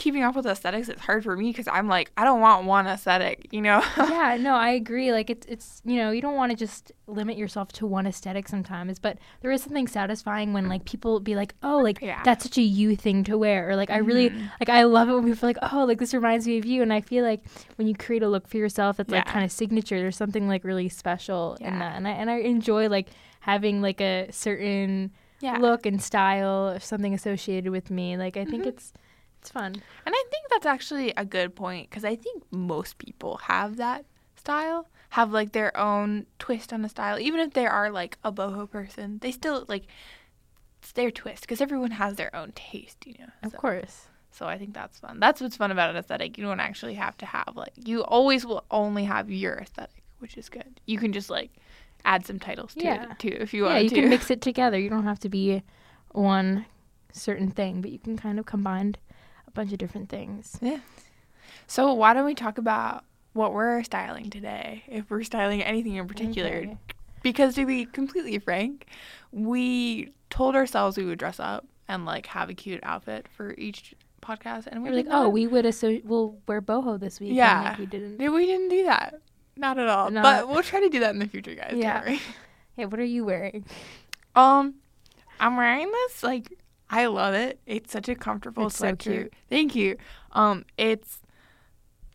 keeping 0.00 0.22
up 0.22 0.34
with 0.34 0.46
aesthetics. 0.46 0.88
It's 0.88 1.02
hard 1.02 1.22
for 1.22 1.36
me 1.36 1.50
because 1.50 1.68
I'm 1.68 1.86
like, 1.86 2.10
I 2.16 2.24
don't 2.24 2.40
want 2.40 2.64
one 2.64 2.86
aesthetic. 2.86 3.48
You 3.52 3.60
know. 3.60 3.82
yeah, 3.98 4.36
no, 4.40 4.54
I 4.54 4.70
agree. 4.70 5.12
Like 5.12 5.28
it's 5.30 5.46
it's 5.46 5.82
you 5.84 5.96
know, 5.96 6.10
you 6.10 6.22
don't 6.22 6.34
want 6.36 6.50
to 6.52 6.56
just 6.56 6.90
limit 7.06 7.36
yourself 7.36 7.70
to 7.72 7.86
one 7.86 8.06
aesthetic 8.06 8.48
sometimes, 8.48 8.98
but 8.98 9.18
there 9.42 9.50
is 9.50 9.62
something 9.62 9.86
satisfying 9.86 10.52
when 10.52 10.68
like 10.68 10.84
people 10.86 11.20
be 11.20 11.36
like, 11.36 11.54
"Oh, 11.62 11.78
like 11.78 11.98
Yeah. 12.00 12.22
that's 12.24 12.44
such 12.44 12.56
a 12.58 12.62
you 12.62 12.96
thing 12.96 13.22
to 13.24 13.36
wear." 13.36 13.68
Or 13.68 13.76
like 13.76 13.90
I 13.90 13.98
really 13.98 14.30
Mhm. 14.30 14.50
like 14.60 14.68
I 14.70 14.84
love 14.84 15.08
it 15.10 15.14
when 15.14 15.24
people 15.24 15.46
are 15.46 15.52
like, 15.52 15.72
"Oh, 15.72 15.84
like 15.84 15.98
this 15.98 16.14
reminds 16.14 16.46
me 16.46 16.56
of 16.58 16.64
you." 16.64 16.80
And 16.82 16.92
I 16.92 17.00
feel 17.02 17.22
like 17.24 17.42
when 17.76 17.86
you 17.86 17.94
create 17.94 18.22
a 18.22 18.28
look 18.28 18.48
for 18.48 18.56
yourself 18.56 18.96
that's 18.96 19.10
like 19.12 19.26
kind 19.26 19.44
of 19.44 19.52
signature, 19.52 19.98
there's 20.00 20.16
something 20.16 20.48
like 20.48 20.64
really 20.64 20.88
special 20.88 21.56
in 21.60 21.78
that. 21.78 21.96
And 21.96 22.08
I 22.08 22.12
and 22.12 22.30
I 22.30 22.36
enjoy 22.38 22.88
like 22.88 23.08
having 23.40 23.82
like 23.82 24.00
a 24.00 24.28
certain 24.30 25.10
yeah. 25.40 25.56
look 25.58 25.84
and 25.86 26.02
style 26.02 26.70
or 26.70 26.80
something 26.80 27.12
associated 27.14 27.70
with 27.70 27.90
me. 27.90 28.16
Like 28.16 28.36
I 28.36 28.44
think 28.44 28.64
Mhm. 28.64 28.68
it's 28.68 28.92
it's 29.40 29.50
fun. 29.50 29.74
And 30.06 30.14
I 30.14 30.24
think 30.30 30.46
that's 30.50 30.66
actually 30.66 31.12
a 31.16 31.24
good 31.24 31.54
point 31.56 31.88
because 31.90 32.04
I 32.04 32.14
think 32.16 32.42
most 32.50 32.98
people 32.98 33.38
have 33.44 33.76
that 33.76 34.04
style, 34.36 34.86
have 35.10 35.32
like 35.32 35.52
their 35.52 35.76
own 35.76 36.26
twist 36.38 36.72
on 36.72 36.84
a 36.84 36.88
style. 36.88 37.18
Even 37.18 37.40
if 37.40 37.52
they 37.54 37.66
are 37.66 37.90
like 37.90 38.18
a 38.22 38.30
boho 38.32 38.70
person, 38.70 39.18
they 39.22 39.32
still 39.32 39.64
like 39.68 39.84
it's 40.82 40.92
their 40.92 41.10
twist 41.10 41.42
because 41.42 41.60
everyone 41.60 41.92
has 41.92 42.16
their 42.16 42.34
own 42.34 42.52
taste, 42.52 43.06
you 43.06 43.14
know. 43.18 43.30
Of 43.42 43.52
So, 43.52 43.58
course. 43.58 44.08
so 44.30 44.46
I 44.46 44.58
think 44.58 44.74
that's 44.74 44.98
fun. 44.98 45.20
That's 45.20 45.40
what's 45.40 45.56
fun 45.56 45.70
about 45.70 45.90
an 45.90 45.96
aesthetic. 45.96 46.36
You 46.38 46.44
don't 46.44 46.60
actually 46.60 46.94
have 46.94 47.16
to 47.18 47.26
have 47.26 47.52
like 47.54 47.72
you 47.76 48.02
always 48.04 48.44
will 48.46 48.64
only 48.70 49.04
have 49.04 49.30
your 49.30 49.54
aesthetic, 49.56 50.02
which 50.18 50.36
is 50.36 50.48
good. 50.48 50.80
You 50.86 50.98
can 50.98 51.12
just 51.12 51.30
like 51.30 51.50
add 52.04 52.26
some 52.26 52.38
titles 52.38 52.74
to 52.74 52.84
Yeah. 52.84 53.12
it 53.12 53.18
too 53.18 53.36
if 53.40 53.52
you 53.54 53.64
yeah, 53.64 53.72
want 53.72 53.84
you 53.84 53.88
to. 53.90 53.94
can 53.96 54.08
mix 54.10 54.30
it 54.30 54.40
together. 54.42 54.78
You 54.78 54.90
don't 54.90 55.04
have 55.04 55.18
to 55.20 55.28
be 55.28 55.62
one 56.12 56.66
certain 57.12 57.50
thing, 57.50 57.80
but 57.80 57.90
you 57.90 57.98
can 57.98 58.16
kind 58.16 58.38
of 58.38 58.46
combine 58.46 58.96
a 59.50 59.54
bunch 59.54 59.72
of 59.72 59.78
different 59.78 60.08
things. 60.08 60.58
Yeah. 60.62 60.80
So 61.66 61.92
why 61.92 62.14
don't 62.14 62.24
we 62.24 62.34
talk 62.34 62.58
about 62.58 63.04
what 63.32 63.52
we're 63.52 63.82
styling 63.82 64.30
today? 64.30 64.82
If 64.88 65.10
we're 65.10 65.22
styling 65.22 65.62
anything 65.62 65.96
in 65.96 66.06
particular, 66.06 66.50
Okay. 66.50 66.76
because 67.22 67.54
to 67.56 67.66
be 67.66 67.84
completely 67.84 68.38
frank, 68.38 68.86
we 69.32 70.12
told 70.30 70.54
ourselves 70.56 70.96
we 70.96 71.04
would 71.04 71.18
dress 71.18 71.38
up 71.40 71.66
and 71.88 72.04
like 72.06 72.26
have 72.26 72.48
a 72.50 72.54
cute 72.54 72.80
outfit 72.82 73.26
for 73.36 73.54
each 73.58 73.94
podcast, 74.22 74.66
and 74.66 74.82
we 74.82 74.90
We're 74.90 74.96
like, 74.96 75.06
oh, 75.10 75.28
we 75.28 75.46
would 75.46 75.64
asso- 75.66 76.00
we'll 76.04 76.36
wear 76.46 76.60
boho 76.60 76.98
this 77.00 77.20
week. 77.20 77.30
and, 77.30 77.36
Yeah. 77.38 77.62
like, 77.70 77.78
we 77.78 77.86
didn't. 77.86 78.18
We 78.18 78.46
didn't 78.46 78.68
do 78.68 78.84
that. 78.84 79.14
Not 79.56 79.78
at 79.78 79.88
all. 79.88 80.10
Not- 80.10 80.22
but 80.22 80.48
we'll 80.48 80.62
try 80.62 80.80
to 80.80 80.88
do 80.88 81.00
that 81.00 81.10
in 81.10 81.18
the 81.18 81.26
future, 81.28 81.54
guys. 81.54 81.72
Yeah. 81.76 81.98
Don't 82.00 82.06
worry. 82.08 82.20
Hey, 82.76 82.86
what 82.86 83.00
are 83.00 83.04
you 83.04 83.24
wearing? 83.24 83.64
Um, 84.36 84.74
I'm 85.40 85.56
wearing 85.56 85.90
this. 85.90 86.22
Like, 86.22 86.56
I 86.90 87.06
love 87.06 87.34
it. 87.34 87.60
It's 87.66 87.92
such 87.92 88.08
a 88.08 88.14
comfortable 88.14 88.66
It's 88.66 88.76
so 88.76 88.96
cute. 88.96 89.32
Thank 89.48 89.76
you. 89.76 89.96
Um, 90.32 90.64
it's 90.76 91.20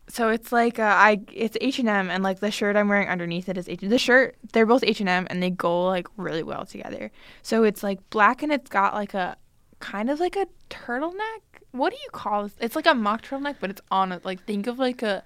so 0.08 0.28
it's 0.28 0.52
like 0.52 0.78
uh, 0.78 0.82
I 0.82 1.20
it's 1.32 1.56
H 1.60 1.78
and 1.78 1.88
M, 1.88 2.10
and 2.10 2.22
like 2.22 2.40
the 2.40 2.50
shirt 2.50 2.76
I'm 2.76 2.88
wearing 2.88 3.08
underneath 3.08 3.48
it 3.48 3.56
is 3.56 3.68
H. 3.68 3.80
The 3.80 3.98
shirt 3.98 4.36
they're 4.52 4.66
both 4.66 4.84
H 4.84 5.00
and 5.00 5.08
M, 5.08 5.26
and 5.30 5.42
they 5.42 5.50
go 5.50 5.86
like 5.86 6.06
really 6.16 6.42
well 6.42 6.66
together. 6.66 7.10
So 7.42 7.64
it's 7.64 7.82
like 7.82 7.98
black, 8.10 8.42
and 8.42 8.52
it's 8.52 8.68
got 8.68 8.94
like 8.94 9.14
a 9.14 9.36
kind 9.80 10.10
of 10.10 10.20
like 10.20 10.36
a 10.36 10.46
turtleneck. 10.70 11.40
What 11.72 11.90
do 11.90 11.96
you 12.02 12.10
call 12.10 12.44
this? 12.44 12.54
It's 12.60 12.76
like 12.76 12.86
a 12.86 12.94
mock 12.94 13.22
turtleneck, 13.22 13.56
but 13.60 13.70
it's 13.70 13.82
on 13.90 14.12
it. 14.12 14.24
Like 14.24 14.44
think 14.44 14.66
of 14.66 14.78
like 14.78 15.02
a 15.02 15.24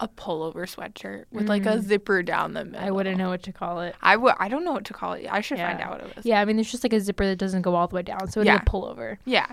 a 0.00 0.08
pullover 0.08 0.64
sweatshirt 0.66 1.24
with 1.30 1.48
like 1.48 1.66
a 1.66 1.76
Mm. 1.76 1.82
zipper 1.82 2.22
down 2.22 2.52
the 2.52 2.64
middle. 2.64 2.84
I 2.86 2.90
wouldn't 2.90 3.16
know 3.16 3.28
what 3.30 3.42
to 3.44 3.52
call 3.52 3.80
it. 3.80 3.94
I 4.02 4.16
would. 4.16 4.34
I 4.38 4.48
don't 4.48 4.64
know 4.64 4.72
what 4.72 4.84
to 4.86 4.92
call 4.92 5.12
it. 5.14 5.26
I 5.30 5.40
should 5.40 5.58
find 5.58 5.80
out 5.80 5.90
what 5.92 6.00
it 6.00 6.16
was. 6.16 6.26
Yeah, 6.26 6.40
I 6.40 6.44
mean, 6.44 6.56
there's 6.56 6.70
just 6.70 6.82
like 6.84 6.92
a 6.92 7.00
zipper 7.00 7.24
that 7.26 7.36
doesn't 7.36 7.62
go 7.62 7.74
all 7.76 7.86
the 7.86 7.94
way 7.94 8.02
down, 8.02 8.28
so 8.30 8.40
it's 8.40 8.46
Yeah. 8.46 8.56
a 8.56 8.64
pullover. 8.64 9.18
Yeah. 9.24 9.46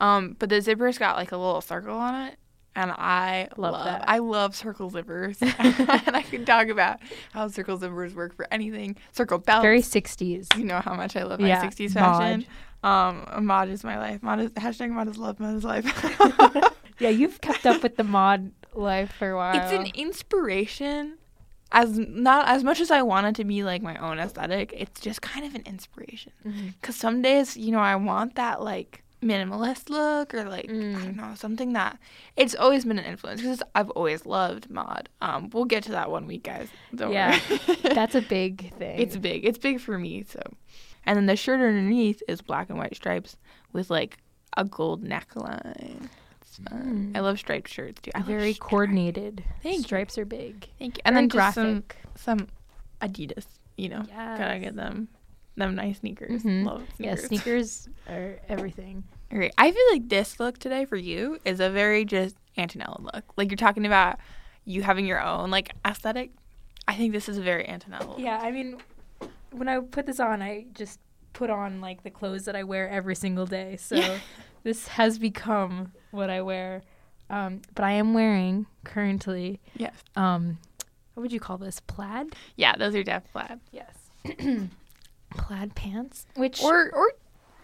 Um, 0.00 0.36
but 0.38 0.48
the 0.50 0.60
zipper's 0.60 0.98
got 0.98 1.16
like 1.16 1.32
a 1.32 1.36
little 1.36 1.60
circle 1.60 1.96
on 1.96 2.14
it. 2.28 2.36
And 2.76 2.92
I 2.92 3.48
Love 3.56 3.72
love, 3.72 3.84
that. 3.86 4.04
I 4.08 4.18
love 4.18 4.54
circle 4.54 4.88
zippers. 4.88 5.42
and 6.06 6.16
I 6.16 6.22
can 6.22 6.44
talk 6.44 6.68
about 6.68 7.00
how 7.32 7.48
circle 7.48 7.76
zippers 7.76 8.14
work 8.14 8.36
for 8.36 8.46
anything. 8.52 8.94
Circle 9.10 9.38
belts. 9.38 9.62
Very 9.62 9.82
60s. 9.82 10.56
you 10.56 10.64
know 10.64 10.78
how 10.78 10.94
much 10.94 11.16
I 11.16 11.24
love 11.24 11.40
my 11.40 11.48
60s 11.50 11.94
fashion. 11.94 12.46
Um, 12.84 13.26
mod 13.44 13.68
is 13.68 13.82
my 13.82 13.98
life. 13.98 14.22
Mod 14.22 14.38
is, 14.38 14.50
hashtag 14.52 14.90
mod 14.90 15.08
is 15.08 15.18
love, 15.18 15.40
mod 15.40 15.56
is 15.56 15.64
life. 15.64 15.84
Yeah, 17.00 17.10
you've 17.10 17.40
kept 17.40 17.64
up 17.64 17.84
with 17.84 17.96
the 17.96 18.02
mod 18.02 18.50
life 18.74 19.12
for 19.18 19.30
a 19.30 19.36
while. 19.36 19.56
it's 19.56 19.72
an 19.72 19.86
inspiration. 19.94 21.18
As 21.70 21.98
not 21.98 22.48
as 22.48 22.64
much 22.64 22.80
as 22.80 22.90
I 22.90 23.02
want 23.02 23.26
it 23.26 23.34
to 23.36 23.44
be 23.44 23.62
like 23.62 23.82
my 23.82 23.96
own 23.96 24.18
aesthetic, 24.18 24.72
it's 24.74 25.00
just 25.00 25.20
kind 25.20 25.44
of 25.44 25.54
an 25.54 25.62
inspiration. 25.66 26.32
Mhm. 26.46 26.72
Cause 26.80 26.96
some 26.96 27.20
days, 27.20 27.56
you 27.58 27.72
know, 27.72 27.78
I 27.80 27.94
want 27.96 28.36
that 28.36 28.62
like 28.62 29.02
minimalist 29.22 29.90
look 29.90 30.32
or 30.32 30.44
like 30.44 30.66
I 30.70 30.72
Mm. 30.72 30.92
don't 31.04 31.16
know 31.16 31.34
something 31.34 31.72
that 31.74 31.98
it's 32.36 32.54
always 32.54 32.84
been 32.86 32.98
an 32.98 33.04
influence 33.04 33.42
because 33.42 33.62
I've 33.74 33.90
always 33.90 34.24
loved 34.24 34.70
mod. 34.70 35.10
Um, 35.20 35.50
we'll 35.52 35.66
get 35.66 35.82
to 35.84 35.90
that 35.92 36.10
one 36.10 36.26
week, 36.26 36.44
guys. 36.44 36.68
Don't 36.94 37.12
Yeah. 37.12 37.38
worry. 37.50 37.76
That's 37.94 38.14
a 38.14 38.22
big 38.22 38.72
thing. 38.78 38.98
it's 38.98 39.16
big. 39.16 39.44
It's 39.44 39.58
big 39.58 39.78
for 39.80 39.98
me. 39.98 40.22
So, 40.26 40.40
and 41.04 41.16
then 41.18 41.26
the 41.26 41.36
shirt 41.36 41.60
underneath 41.60 42.22
is 42.28 42.40
black 42.40 42.70
and 42.70 42.78
white 42.78 42.94
stripes 42.96 43.36
with 43.74 43.90
like 43.90 44.16
a 44.56 44.64
gold 44.64 45.04
neckline. 45.04 46.08
Mm. 46.64 47.16
I 47.16 47.20
love 47.20 47.38
striped 47.38 47.68
shirts 47.68 48.00
too. 48.00 48.10
I 48.14 48.22
very 48.22 48.52
stripes. 48.52 48.70
coordinated. 48.70 49.44
Thank 49.62 49.76
you. 49.78 49.82
Stripes 49.84 50.18
are 50.18 50.24
big. 50.24 50.68
Thank 50.78 50.96
you. 50.98 51.02
And 51.04 51.14
Very 51.14 51.22
then 51.26 51.28
just 51.30 51.54
some 51.54 51.72
graphic. 51.80 51.96
some 52.16 52.48
Adidas. 53.00 53.46
You 53.76 53.88
know, 53.90 54.02
gotta 54.02 54.54
Yes. 54.54 54.60
get 54.62 54.76
them. 54.76 55.08
Them 55.56 55.74
nice 55.74 55.98
sneakers. 56.00 56.42
Mhm. 56.42 56.64
Love 56.64 56.82
sneakers. 56.96 57.20
Yeah, 57.22 57.26
sneakers. 57.28 57.88
are 58.08 58.38
everything. 58.48 59.04
Okay, 59.32 59.50
I 59.58 59.70
feel 59.70 59.82
like 59.92 60.08
this 60.08 60.40
look 60.40 60.58
today 60.58 60.84
for 60.84 60.96
you 60.96 61.38
is 61.44 61.60
a 61.60 61.68
very 61.70 62.04
just 62.04 62.36
Antonella 62.56 63.00
look. 63.12 63.24
Like 63.36 63.50
you're 63.50 63.56
talking 63.56 63.86
about 63.86 64.18
you 64.64 64.82
having 64.82 65.06
your 65.06 65.20
own 65.22 65.50
like 65.50 65.72
aesthetic. 65.86 66.30
I 66.88 66.94
think 66.94 67.12
this 67.12 67.28
is 67.28 67.38
a 67.38 67.42
very 67.42 67.64
Antonella. 67.64 68.08
look. 68.08 68.18
Yeah, 68.18 68.38
I 68.40 68.50
mean, 68.50 68.78
when 69.52 69.68
I 69.68 69.78
put 69.80 70.06
this 70.06 70.18
on, 70.20 70.42
I 70.42 70.66
just 70.72 70.98
put 71.34 71.50
on 71.50 71.80
like 71.80 72.02
the 72.02 72.10
clothes 72.10 72.46
that 72.46 72.56
I 72.56 72.64
wear 72.64 72.88
every 72.88 73.14
single 73.14 73.46
day. 73.46 73.76
So 73.76 73.96
Yeah. 73.96 74.18
This 74.68 74.86
has 74.88 75.18
become 75.18 75.92
what 76.10 76.28
I 76.28 76.42
wear. 76.42 76.82
Um, 77.30 77.62
but 77.74 77.84
I 77.84 77.92
am 77.92 78.12
wearing 78.12 78.66
currently, 78.84 79.60
Yes. 79.76 79.94
um, 80.14 80.58
what 81.14 81.22
would 81.22 81.32
you 81.32 81.40
call 81.40 81.56
this? 81.56 81.80
Plaid? 81.80 82.34
Yeah, 82.56 82.76
those 82.76 82.94
are 82.94 83.02
def 83.02 83.22
plaid. 83.32 83.60
Yes. 83.72 83.94
Plaid 85.30 85.74
pants, 85.74 86.26
which 86.36 86.62
Or 86.62 86.90
or 86.94 87.12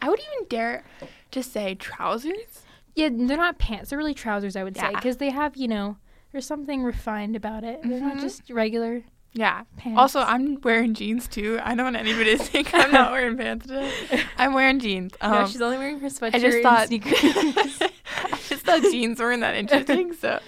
I 0.03 0.09
would 0.09 0.21
even 0.21 0.49
dare 0.49 0.85
to 1.31 1.43
say 1.43 1.75
trousers. 1.75 2.63
yeah, 2.95 3.09
they're 3.11 3.37
not 3.37 3.59
pants. 3.59 3.91
They're 3.91 3.99
really 3.99 4.15
trousers, 4.15 4.55
I 4.57 4.65
would 4.65 4.77
say, 4.77 4.91
because 4.95 5.17
they 5.19 5.31
have 5.31 5.57
you 5.57 5.69
know, 5.69 5.97
there's 6.33 6.47
something 6.47 6.83
refined 6.83 7.37
about 7.37 7.65
it. 7.65 7.81
They're 7.83 8.01
not 8.01 8.17
Mhm. 8.17 8.21
just 8.21 8.49
regular 8.51 9.03
Yeah. 9.35 9.65
pants. 9.77 9.99
Also, 9.99 10.21
I'm 10.21 10.61
wearing 10.63 10.95
jeans 10.95 11.27
too. 11.29 11.59
I 11.63 11.75
don't 11.75 11.85
want 11.85 11.97
anybody 11.97 12.37
to 12.39 12.43
think 12.43 12.73
I'm 12.73 12.93
not 12.93 13.11
wearing 13.13 13.37
pants 13.37 13.67
today. 13.67 13.93
I'm 14.39 14.55
wearing 14.55 14.79
jeans. 14.79 15.13
Um, 15.21 15.33
no, 15.33 15.47
she's 15.47 15.61
only 15.61 15.77
wearing 15.77 15.99
her 16.01 16.07
sweatshirt 16.09 16.35
I 16.35 16.39
just 16.39 16.55
and 16.57 16.63
thought 16.63 16.87
sneakers. 16.89 17.13
I 17.83 18.39
just 18.49 18.65
thought 18.65 18.83
jeans 18.83 19.19
weren't 19.19 19.41
that 19.43 19.55
interesting, 19.57 20.13
so 20.15 20.39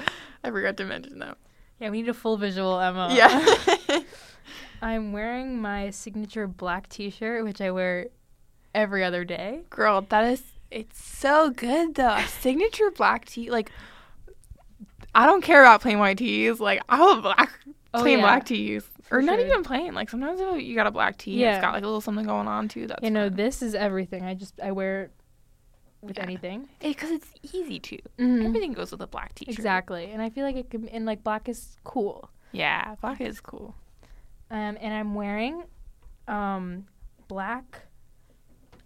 I 0.44 0.51
forgot 0.51 0.77
to 0.79 0.85
mention 0.85 1.18
them. 1.18 1.35
yeah, 1.81 1.90
we 1.90 2.03
need 2.03 2.09
a 2.09 2.14
full 2.14 2.37
visual, 2.37 2.79
Emma. 2.81 3.12
Yeah. 3.12 4.01
I'm 4.83 5.12
wearing 5.12 5.61
my 5.61 5.90
signature 5.90 6.46
black 6.46 6.88
t-shirt, 6.88 7.44
which 7.44 7.61
I 7.61 7.70
wear 7.72 8.07
every 8.75 9.03
other 9.03 9.25
day. 9.25 9.62
Girl, 9.70 10.03
that 10.11 10.25
is 10.33 10.42
it's 10.70 11.03
so 11.03 11.51
good 11.51 11.94
though. 11.94 12.18
Signature 12.40 12.90
black 12.90 13.25
tee, 13.25 13.51
like 13.51 13.70
I 15.14 15.27
don't 15.27 15.42
care 15.42 15.62
about 15.62 15.81
plain 15.81 15.99
white 15.99 16.18
tees. 16.18 16.61
Like 16.61 16.83
I 16.88 16.99
love 16.99 17.22
black 17.22 17.51
Oh, 17.96 18.02
plain 18.02 18.18
yeah. 18.18 18.24
black 18.24 18.44
tees. 18.46 18.88
For 19.02 19.18
or 19.18 19.22
not 19.22 19.38
sure. 19.38 19.46
even 19.46 19.62
plain. 19.62 19.94
Like 19.94 20.11
sometimes 20.11 20.40
if 20.40 20.62
you 20.62 20.74
got 20.74 20.87
a 20.87 20.90
black 20.90 21.16
tee, 21.18 21.32
Yeah. 21.40 21.56
it's 21.56 21.61
got 21.64 21.72
like 21.74 21.82
a 21.82 21.87
little 21.87 22.00
something 22.00 22.26
going 22.26 22.48
on 22.48 22.68
too. 22.68 22.87
That's 22.87 23.02
you 23.02 23.11
know, 23.11 23.28
fun. 23.28 23.37
this 23.37 23.62
is 23.62 23.74
everything. 23.74 24.24
I 24.24 24.35
just 24.35 24.61
I 24.61 24.72
wear 24.72 25.02
it 25.04 25.11
with 26.02 26.16
Yeah. 26.18 26.22
anything. 26.24 26.68
because 26.80 27.11
it's 27.11 27.32
easy 27.52 27.78
to. 27.80 27.98
Mhm. 28.18 28.44
Everything 28.46 28.72
goes 28.72 28.90
with 28.92 29.00
a 29.00 29.06
black 29.06 29.35
t-shirt. 29.35 29.54
Exactly, 29.54 30.11
and 30.11 30.20
I 30.22 30.30
feel 30.30 30.44
like 30.44 30.56
it 30.56 30.70
can. 30.70 30.88
And 30.88 31.06
like 31.06 31.22
black 31.24 31.48
is 31.48 31.76
cool. 31.85 32.30
Yeah, 32.52 32.94
black 33.00 33.20
is 33.20 33.40
cool. 33.40 33.74
Um, 34.50 34.78
and 34.80 34.94
I'm 34.94 35.14
wearing, 35.14 35.64
um, 36.28 36.87
black. 37.28 37.82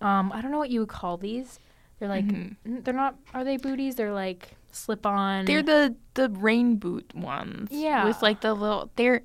Um, 0.00 0.32
I 0.32 0.40
don't 0.40 0.50
know 0.50 0.58
what 0.58 0.70
you 0.70 0.80
would 0.80 0.88
call 0.88 1.18
these. 1.18 1.58
They're 2.00 2.08
like 2.08 2.24
Mhm. 2.26 2.56
they're 2.84 2.92
not. 2.94 3.14
Are 3.32 3.44
they 3.44 3.56
booties? 3.58 3.94
They're 3.94 4.12
like 4.12 4.56
slip 4.72 5.06
on. 5.06 5.44
They're 5.44 5.62
the 5.62 5.94
the 6.14 6.28
rain 6.30 6.76
boot 6.76 7.14
ones. 7.14 7.68
Yeah. 7.70 8.04
with 8.06 8.20
like 8.22 8.40
the 8.40 8.52
little. 8.54 8.90
They're 8.96 9.22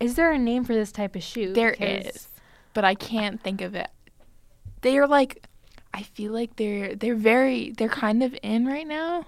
Is 0.00 0.14
there 0.16 0.30
a 0.32 0.38
name 0.38 0.64
for 0.64 0.74
this 0.74 0.92
type 0.92 1.16
of 1.16 1.22
shoe? 1.22 1.52
There 1.54 1.70
Because- 1.72 2.06
is, 2.06 2.28
but 2.74 2.84
I 2.84 2.94
can't 2.94 3.40
think 3.42 3.60
of 3.62 3.74
it. 3.74 3.88
They 4.82 4.96
are 4.98 5.06
like, 5.08 5.44
I 5.94 6.02
feel 6.02 6.32
like 6.32 6.56
they're 6.56 6.94
they're 6.94 7.14
very 7.16 7.70
they're 7.70 7.88
kind 7.88 8.22
of 8.22 8.36
in 8.42 8.66
right 8.66 8.86
now, 8.86 9.24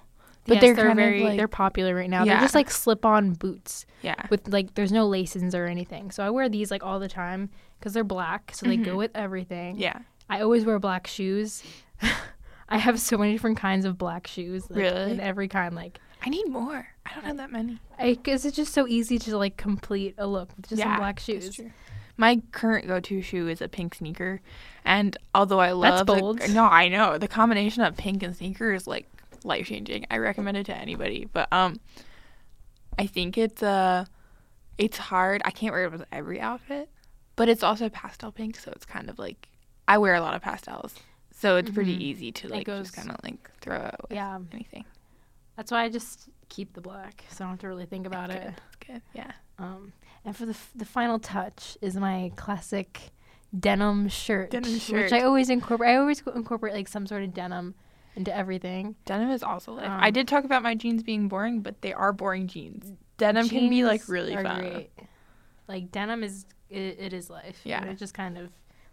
but 0.46 0.54
Yes, 0.54 0.60
they're, 0.62 0.74
they're 0.74 0.86
kind 0.86 0.96
very 0.98 1.20
of 1.22 1.28
like 1.30 1.36
they're 1.38 1.48
popular 1.48 1.94
right 1.94 2.10
now. 2.10 2.24
Yeah. 2.24 2.34
They're 2.34 2.42
just 2.42 2.54
like 2.54 2.70
slip 2.70 3.04
on 3.06 3.32
boots. 3.34 3.86
yeah 4.02 4.14
with 4.30 4.46
like 4.48 4.74
there's 4.74 4.92
no 4.92 5.06
laces 5.08 5.54
or 5.54 5.66
anything. 5.66 6.10
So 6.12 6.24
I 6.24 6.30
wear 6.30 6.48
these 6.48 6.70
like 6.70 6.82
all 6.84 6.98
the 7.00 7.08
time 7.08 7.50
because 7.78 7.92
they're 7.92 8.04
black, 8.04 8.52
so 8.54 8.66
they 8.66 8.76
go 8.76 8.96
with 8.96 9.10
everything. 9.14 9.78
yeah 9.78 9.98
I 10.28 10.40
always 10.42 10.64
wear 10.64 10.78
black 10.78 11.06
shoes. 11.08 11.62
I 12.70 12.78
have 12.78 13.00
so 13.00 13.18
many 13.18 13.32
different 13.32 13.58
kinds 13.58 13.84
of 13.84 13.98
black 13.98 14.26
shoes. 14.26 14.70
Like, 14.70 14.78
Really? 14.78 15.10
In 15.12 15.20
every 15.20 15.48
kind, 15.48 15.74
like, 15.74 15.98
I 16.24 16.28
need 16.30 16.48
more. 16.48 16.86
I 17.06 17.14
don't 17.14 17.24
have 17.24 17.38
that 17.38 17.50
many. 17.50 17.78
I 17.98 18.14
guess 18.14 18.44
it's 18.44 18.56
just 18.56 18.72
so 18.72 18.86
easy 18.86 19.18
to 19.20 19.36
like 19.36 19.56
complete 19.56 20.14
a 20.18 20.26
look 20.26 20.50
with 20.56 20.68
just 20.68 20.82
some 20.82 20.96
black 20.96 21.16
that's 21.16 21.24
shoes. 21.24 21.54
true. 21.56 21.70
My 22.16 22.42
current 22.52 22.86
go-to 22.86 23.22
shoe 23.22 23.48
is 23.48 23.62
a 23.62 23.68
pink 23.68 23.94
sneaker, 23.94 24.42
and 24.84 25.16
although 25.34 25.60
I 25.60 25.72
love 25.72 26.06
That's 26.06 26.14
the- 26.16 26.20
bold. 26.20 26.48
no, 26.50 26.64
I 26.66 26.88
know 26.88 27.16
the 27.16 27.26
combination 27.28 27.82
of 27.82 27.96
pink 27.96 28.22
and 28.22 28.36
sneaker 28.36 28.72
is 28.74 28.86
like 28.86 29.06
life 29.42 29.66
changing. 29.68 30.06
I 30.10 30.18
recommend 30.18 30.58
it 30.58 30.66
to 30.66 30.76
anybody, 30.76 31.26
but 31.32 31.50
um, 31.50 31.80
I 32.98 33.06
think 33.06 33.38
it's 33.38 33.62
uh, 33.62 34.04
it's 34.76 34.98
hard. 34.98 35.40
I 35.46 35.50
can't 35.50 35.72
wear 35.72 35.84
it 35.84 35.92
with 35.92 36.04
every 36.12 36.40
outfit, 36.40 36.90
but 37.36 37.48
it's 37.48 37.62
also 37.62 37.88
pastel 37.88 38.30
pink, 38.32 38.56
so 38.58 38.70
it's 38.76 38.84
kind 38.84 39.08
of 39.08 39.18
like 39.18 39.48
I 39.88 39.96
wear 39.96 40.14
a 40.14 40.20
lot 40.20 40.34
of 40.34 40.42
pastels, 40.42 40.94
so 41.40 41.56
it's 41.56 41.70
pretty 41.70 41.96
Mhm. 41.96 42.00
easy 42.02 42.32
to 42.32 42.48
like 42.48 42.66
goes- 42.66 42.86
just 42.86 42.96
kind 42.96 43.10
of 43.10 43.16
like 43.24 43.50
throw 43.60 43.76
it 43.86 43.94
with 44.02 44.12
Yeah, 44.12 44.38
anything. 44.52 44.84
that's 45.56 45.70
why 45.72 45.82
I 45.84 45.88
just 45.88 46.28
keep 46.48 46.74
the 46.74 46.80
black, 46.80 47.24
so 47.30 47.44
I 47.44 47.46
don't 47.46 47.52
have 47.54 47.60
to 47.60 47.68
really 47.68 47.86
think 47.86 48.06
about 48.06 48.28
Good. 48.30 48.36
it. 48.38 48.44
That's 48.56 48.76
good. 48.86 49.02
Yeah. 49.14 49.32
Um, 49.58 49.92
and 50.24 50.36
for 50.36 50.44
the 50.46 50.52
f- 50.52 50.72
the 50.74 50.84
final 50.84 51.18
touch 51.18 51.76
is 51.80 51.96
my 51.96 52.32
classic 52.36 53.10
denim 53.58 54.08
shirt, 54.08 54.50
Denim 54.50 54.72
which. 54.72 55.12
I 55.12 55.22
always 55.22 55.50
incorporate. 55.50 55.90
I 55.90 55.96
always 55.96 56.20
incorporate 56.20 56.74
like 56.74 56.88
some 56.88 57.06
sort 57.06 57.22
of 57.22 57.34
denim 57.34 57.74
into 58.16 58.34
everything. 58.34 58.96
Denim 59.06 59.30
is 59.30 59.42
also 59.42 59.72
life. 59.74 59.88
I 59.88 60.08
Um, 60.08 60.12
did 60.12 60.28
talk 60.28 60.44
about 60.44 60.62
my 60.62 60.74
jeans 60.74 61.02
being 61.02 61.28
boring, 61.28 61.60
but 61.62 61.80
they 61.82 61.92
are 61.92 62.12
boring 62.12 62.46
jeans. 62.48 62.92
Denim 63.16 63.48
can 63.48 63.68
be 63.68 63.84
like 63.84 64.08
really 64.08 64.34
fun. 64.34 64.60
great. 64.60 64.90
like 65.68 65.92
denim 65.92 66.24
is 66.24 66.46
it, 66.68 66.98
it 66.98 67.12
is 67.12 67.30
life. 67.30 67.60
Yeah. 67.64 67.80
And 67.80 67.90
it 67.90 67.94
just 67.98 68.12
kind 68.14 68.36
of 68.38 68.50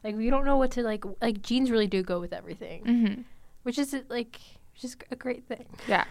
like 0.08 0.16
we 0.16 0.30
don't 0.30 0.46
know 0.46 0.58
what 0.58 0.72
to 0.72 0.84
like. 0.84 1.04
Like 1.22 1.42
jeans 1.42 1.70
really 1.70 1.88
do 1.88 2.02
go 2.04 2.20
with 2.20 2.34
everything, 2.34 2.84
Mm-hmm. 2.84 3.22
which 3.64 3.78
is 3.78 3.96
like 4.10 4.40
just 4.76 5.04
a 5.12 5.16
great 5.16 5.44
thing. 5.48 5.66
Yeah. 5.88 6.06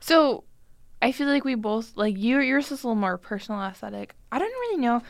So 0.00 0.44
I 1.02 1.12
feel 1.12 1.28
like 1.28 1.44
we 1.44 1.54
both 1.54 1.92
like 1.96 2.16
you 2.16 2.40
yours 2.40 2.66
is 2.72 2.82
a 2.82 2.86
little 2.88 2.94
more 3.00 3.18
personal 3.18 3.60
aesthetic. 3.62 4.14
I 4.32 4.38
don't 4.38 4.48
really 4.50 4.80
know. 4.80 5.02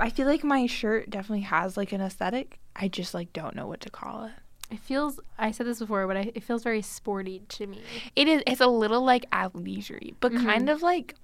I 0.00 0.10
feel 0.10 0.26
like 0.26 0.44
my 0.44 0.66
shirt 0.66 1.10
definitely 1.10 1.42
has 1.42 1.76
like 1.76 1.92
an 1.92 2.00
aesthetic. 2.00 2.58
I 2.76 2.88
just 2.88 3.14
like 3.14 3.32
don't 3.32 3.54
know 3.56 3.66
what 3.66 3.80
to 3.82 3.90
call 3.90 4.24
it. 4.24 4.32
It 4.70 4.78
feels. 4.78 5.20
I 5.38 5.50
said 5.50 5.66
this 5.66 5.80
before, 5.80 6.06
but 6.06 6.16
I, 6.16 6.32
it 6.34 6.42
feels 6.42 6.62
very 6.62 6.80
sporty 6.82 7.42
to 7.50 7.66
me. 7.66 7.82
It 8.16 8.26
is 8.28 8.42
it's 8.46 8.60
a 8.60 8.66
little 8.66 9.04
like 9.04 9.28
athleisure 9.30 10.14
but 10.20 10.32
Mhm. 10.32 10.44
kind 10.44 10.68
of 10.70 10.82
like 10.82 11.14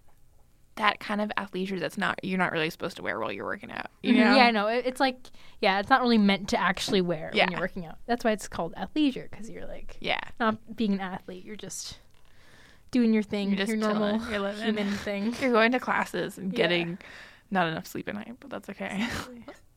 that 0.79 0.99
kind 0.99 1.21
of 1.21 1.31
athleisure 1.37 1.79
that's 1.79 1.97
not 1.99 2.19
you're 2.25 2.39
not 2.39 2.51
really 2.53 2.71
supposed 2.71 2.97
to 2.97 3.03
wear 3.03 3.21
while 3.21 3.31
you're 3.31 3.45
working 3.45 3.71
out. 3.71 3.87
You 4.03 4.15
Mhm. 4.15 4.17
know? 4.25 4.37
Yeah, 4.37 4.45
I 4.47 4.51
know. 4.51 4.67
It, 4.69 4.87
it's 4.87 5.01
like 5.01 5.17
yeah, 5.61 5.79
it's 5.81 5.91
not 5.91 6.01
really 6.01 6.19
meant 6.19 6.49
to 6.51 6.61
actually 6.61 7.01
wear 7.03 7.31
Yeah. 7.35 7.45
when 7.45 7.53
you're 7.53 7.61
working 7.61 7.85
out. 7.87 7.99
That's 8.07 8.25
why 8.25 8.31
it's 8.33 8.49
called 8.49 8.75
athleisure 8.75 9.31
because 9.31 9.49
you're 9.51 9.67
like 9.67 9.97
Yeah. 10.01 10.21
not 10.41 10.77
being 10.77 10.95
an 10.95 11.01
athlete. 11.01 11.45
You're 11.45 11.57
just 11.57 11.99
doing 12.91 13.13
your 13.13 13.23
thing, 13.23 13.49
You're 13.51 13.59
just 13.59 13.69
your 13.69 13.77
normal 13.77 14.19
chilling. 14.21 14.31
You're 14.57 14.65
human 14.65 14.91
thing. 15.05 15.35
You're 15.41 15.53
going 15.53 15.73
to 15.73 15.79
classes 15.81 16.39
and 16.39 16.53
Yeah. 16.53 16.57
getting 16.57 16.99
not 17.51 17.67
enough 17.69 17.87
sleep 17.87 18.09
at 18.09 18.15
night, 18.15 18.35
but 18.41 18.51
that's 18.51 18.69
okay. 18.71 19.07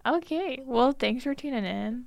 Okay. 0.04 0.64
Well, 0.66 0.94
thanks 0.94 1.24
for 1.26 1.36
tuning 1.36 1.64
in 1.64 2.06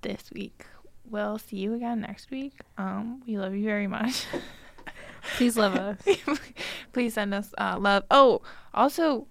this 0.00 0.28
week. 0.32 0.66
We'll 1.08 1.38
see 1.38 1.56
you 1.58 1.74
again 1.74 2.00
next 2.00 2.32
week. 2.32 2.54
Um, 2.78 3.22
we 3.26 3.38
love 3.38 3.54
you 3.54 3.64
very 3.64 3.86
much. 3.86 4.24
Please 5.36 5.56
love 5.56 5.74
us. 5.74 5.98
Please 6.92 7.14
send 7.14 7.34
us 7.34 7.54
uh, 7.58 7.78
love. 7.78 8.04
Oh, 8.10 8.42
also, 8.74 9.26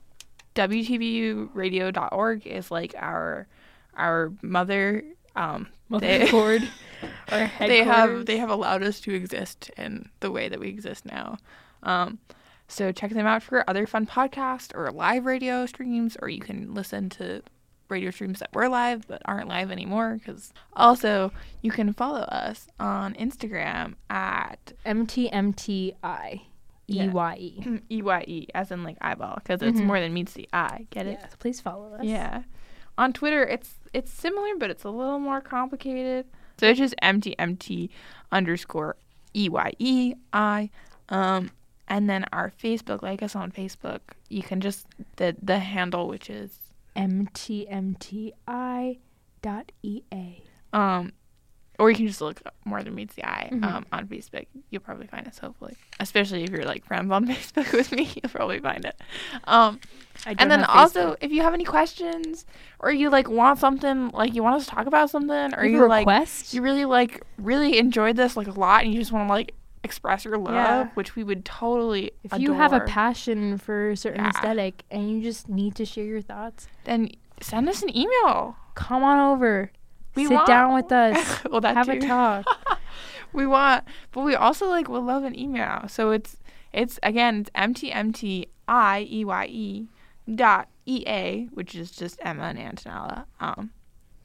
WTBUradio.org 0.56 2.48
is 2.48 2.72
like 2.72 2.96
our 2.98 3.48
our 3.96 4.32
mother. 4.42 5.04
Um, 5.36 5.68
they, 5.90 6.26
Motherboard 6.26 6.68
or 7.32 7.52
they 7.60 7.84
have 7.84 8.26
they 8.26 8.38
have 8.38 8.50
allowed 8.50 8.84
us 8.84 9.00
to 9.02 9.14
exist 9.14 9.72
in 9.78 10.10
the 10.20 10.32
way 10.32 10.50
that 10.50 10.60
we 10.60 10.70
exist 10.70 11.06
now. 11.06 11.38
Um, 11.84 12.20
so 12.68 12.92
check 12.92 13.12
them 13.12 13.28
out 13.28 13.44
for 13.44 13.70
other 13.70 13.86
fun 13.86 14.06
podcasts 14.06 14.74
or 14.74 14.90
live 14.92 15.26
radio 15.26 15.66
streams, 15.66 16.16
or 16.22 16.30
you 16.30 16.40
can 16.40 16.74
listen 16.74 17.10
to 17.12 17.42
radio 17.92 18.10
streams 18.12 18.40
that 18.40 18.54
were 18.56 18.68
live 18.70 19.08
but 19.08 19.22
aren't 19.26 19.48
live 19.48 19.70
anymore. 19.72 20.18
Because 20.18 20.54
also 20.74 21.32
you 21.62 21.72
can 21.72 21.94
follow 21.94 22.22
us 22.22 22.68
on 22.80 23.14
Instagram 23.16 23.96
at 24.10 24.74
MTMTI. 24.86 26.42
EYE. 26.90 28.48
As 28.56 28.72
in 28.72 28.84
like 28.84 28.98
eyeball, 29.02 29.36
because 29.36 29.62
it's 29.62 29.80
Mhm. 29.80 29.86
more 29.86 30.00
than 30.00 30.14
meets 30.14 30.34
the 30.34 30.50
eye. 30.52 30.88
Get 30.90 31.06
it? 31.08 31.20
Yeah, 31.22 31.30
so 31.30 31.36
please 31.40 31.62
follow 31.62 31.94
us. 31.94 32.04
Yeah. 32.04 32.44
On 32.98 33.14
Twitter, 33.14 33.44
it's 33.46 33.76
it's 33.94 34.12
similar, 34.12 34.56
but 34.58 34.70
it's 34.70 34.84
a 34.84 34.90
little 34.90 35.20
more 35.20 35.40
complicated. 35.42 36.26
So 36.58 36.68
it's 36.68 36.80
just 36.80 36.94
MTMT 37.02 37.90
underscore 38.32 38.96
E 39.34 39.48
Y 39.50 39.72
E 39.80 40.14
I. 40.34 40.70
Um, 41.10 41.52
and 41.88 42.10
then 42.10 42.26
our 42.34 42.52
Facebook, 42.52 43.02
like 43.02 43.22
us 43.24 43.36
on 43.36 43.52
Facebook, 43.52 44.00
you 44.30 44.44
can 44.44 44.60
just 44.60 44.86
the 45.16 45.36
the 45.42 45.60
handle, 45.60 46.08
which 46.10 46.30
is 46.30 46.60
MTMTI 46.96 49.00
dot 49.42 49.72
E 49.84 50.04
EA. 50.12 50.44
um, 50.74 51.12
or 51.80 51.90
you 51.90 51.96
can 51.98 52.06
just 52.06 52.22
look 52.22 52.40
up 52.46 52.54
more 52.64 52.84
than 52.84 52.94
meets 52.94 53.16
the 53.16 53.26
eye 53.28 53.50
Mhm. 53.52 53.64
um, 53.64 53.86
on 53.92 54.06
Facebook. 54.08 54.46
You'll 54.70 54.84
probably 54.84 55.08
find 55.08 55.28
us, 55.28 55.40
hopefully. 55.40 55.76
Especially 56.00 56.44
if 56.44 56.52
you're 56.52 56.66
like 56.66 56.86
friends 56.86 57.12
on 57.12 57.26
Facebook 57.28 57.72
with 57.74 57.92
me, 57.92 58.04
you'll 58.22 58.30
probably 58.30 58.60
find 58.60 58.86
it. 58.86 59.02
Um, 59.46 59.80
I 60.26 60.36
and 60.38 60.52
then 60.52 60.64
also 60.64 61.14
Facebook. 61.14 61.18
if 61.22 61.32
you 61.32 61.42
have 61.42 61.56
any 61.56 61.64
questions 61.64 62.46
or 62.80 62.92
you 62.92 63.10
like 63.10 63.28
want 63.30 63.58
something 63.58 64.10
like 64.10 64.36
you 64.36 64.44
want 64.44 64.58
us 64.58 64.66
to 64.66 64.72
talk 64.72 64.86
about 64.86 65.10
something 65.10 65.56
or 65.56 65.66
You 65.66 65.78
you 65.80 65.88
like 65.88 66.54
you 66.54 66.62
really 66.62 66.86
like 66.86 67.24
really 67.40 67.80
enjoyed 67.80 68.16
this 68.16 68.38
like 68.38 68.48
a 68.48 68.52
lot 68.52 68.84
and 68.84 68.94
you 68.94 69.00
just 69.00 69.12
want 69.12 69.28
to 69.28 69.34
like 69.34 69.56
express 69.84 70.26
your 70.26 70.38
love 70.38 70.54
Yeah. 70.54 70.88
which 70.94 71.16
we 71.16 71.24
would 71.24 71.44
totally 71.44 72.12
if 72.24 72.38
you 72.40 72.54
have 72.54 72.72
a 72.74 72.82
passion 72.82 73.58
for 73.58 73.92
a 73.92 73.98
certain 73.98 74.24
Yeah. 74.24 74.30
aesthetic 74.30 74.84
and 74.92 75.10
you 75.12 75.22
just 75.24 75.50
need 75.50 75.76
to 75.76 75.86
share 75.86 76.04
your 76.06 76.22
thoughts, 76.22 76.68
then 76.84 77.10
send 77.42 77.68
us 77.68 77.82
an 77.82 77.96
email 77.96 78.56
come 78.76 79.04
on 79.04 79.20
over. 79.20 79.72
We 80.16 80.26
Sit 80.26 80.34
want- 80.36 80.48
down 80.48 80.74
with 80.74 80.92
us. 80.92 81.44
well 81.50 81.62
that 81.62 81.76
have 81.76 81.90
a 81.90 82.00
talk. 82.00 82.46
we 83.34 83.46
want 83.48 83.86
but 84.12 84.22
we 84.24 84.36
also 84.36 84.68
like 84.68 84.88
would 84.90 85.04
love 85.04 85.24
an 85.24 85.38
email 85.40 85.88
so 85.88 86.12
it's 86.12 86.38
it's 86.74 87.00
again 87.02 87.40
it's 87.40 87.50
mtmtieye 87.52 89.48
E 89.50 89.88
dot 90.36 90.68
ea 90.86 91.50
which 91.54 91.74
is 91.76 91.92
just 91.92 92.20
emma 92.22 92.44
and 92.56 92.60
antonella 92.60 93.26
um 93.40 93.72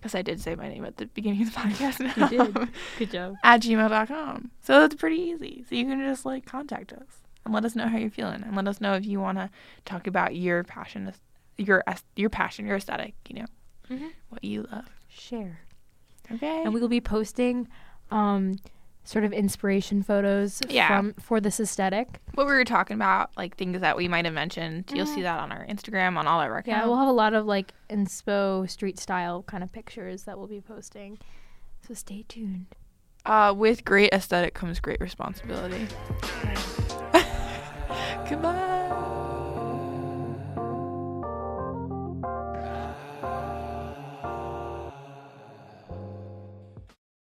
because 0.06 0.14
i 0.18 0.22
did 0.22 0.40
say 0.40 0.54
my 0.54 0.68
name 0.68 0.84
at 0.84 0.96
the 0.98 1.06
beginning 1.06 1.42
of 1.42 1.52
the 1.52 1.58
podcast 1.60 2.16
You 2.16 2.28
did. 2.54 2.68
Good 2.98 3.10
job. 3.10 3.36
at 3.44 3.60
gmail.com 3.62 4.50
so 4.62 4.84
it's 4.84 4.94
pretty 4.94 5.16
easy 5.16 5.64
so 5.68 5.74
you 5.74 5.84
can 5.84 6.00
just 6.00 6.24
like 6.24 6.46
contact 6.46 6.92
us 6.92 7.22
and 7.44 7.52
let 7.52 7.64
us 7.64 7.74
know 7.74 7.86
how 7.88 7.98
you're 7.98 8.10
feeling 8.10 8.42
and 8.42 8.54
let 8.56 8.66
us 8.68 8.80
know 8.80 8.94
if 8.94 9.04
you 9.06 9.20
want 9.20 9.38
to 9.38 9.50
talk 9.84 10.06
about 10.06 10.34
your 10.36 10.62
passion 10.64 11.12
your 11.58 11.82
your 12.14 12.30
passion 12.30 12.66
your 12.66 12.76
aesthetic 12.76 13.14
you 13.28 13.36
know 13.40 13.46
Mhm. 13.90 14.10
what 14.30 14.42
you 14.44 14.66
love 14.72 14.86
Share. 15.08 15.60
okay 16.32 16.62
And 16.64 16.74
we 16.74 16.80
will 16.80 16.88
be 16.88 17.00
posting 17.00 17.68
um 18.10 18.56
sort 19.06 19.24
of 19.24 19.32
inspiration 19.32 20.02
photos 20.02 20.60
Yeah. 20.68 20.88
from 20.88 21.14
for 21.14 21.40
this 21.40 21.58
aesthetic. 21.60 22.20
what 22.34 22.46
we 22.46 22.52
were 22.52 22.64
talking 22.64 22.96
about, 22.96 23.30
like 23.36 23.56
things 23.56 23.80
that 23.80 23.96
we 23.96 24.08
might 24.08 24.24
have 24.26 24.34
mentioned. 24.34 24.90
You'll 24.92 25.06
see 25.06 25.22
that 25.22 25.38
on 25.40 25.50
our 25.52 25.64
Instagram, 25.66 26.18
on 26.18 26.26
all 26.26 26.40
our 26.40 26.58
accounts. 26.58 26.82
Yeah, 26.82 26.86
we'll 26.86 26.98
have 26.98 27.08
a 27.08 27.12
lot 27.12 27.32
of 27.32 27.46
like 27.46 27.72
inspo 27.88 28.68
street 28.68 28.98
style 28.98 29.42
kind 29.44 29.62
of 29.62 29.72
pictures 29.72 30.24
that 30.24 30.36
we'll 30.36 30.48
be 30.48 30.60
posting. 30.60 31.18
So 31.86 31.94
stay 31.94 32.24
tuned. 32.28 32.66
uh, 33.24 33.54
with 33.56 33.84
great 33.84 34.12
aesthetic 34.12 34.54
comes 34.54 34.80
great 34.80 35.00
responsibility. 35.00 35.86
Goodbye. 38.28 39.12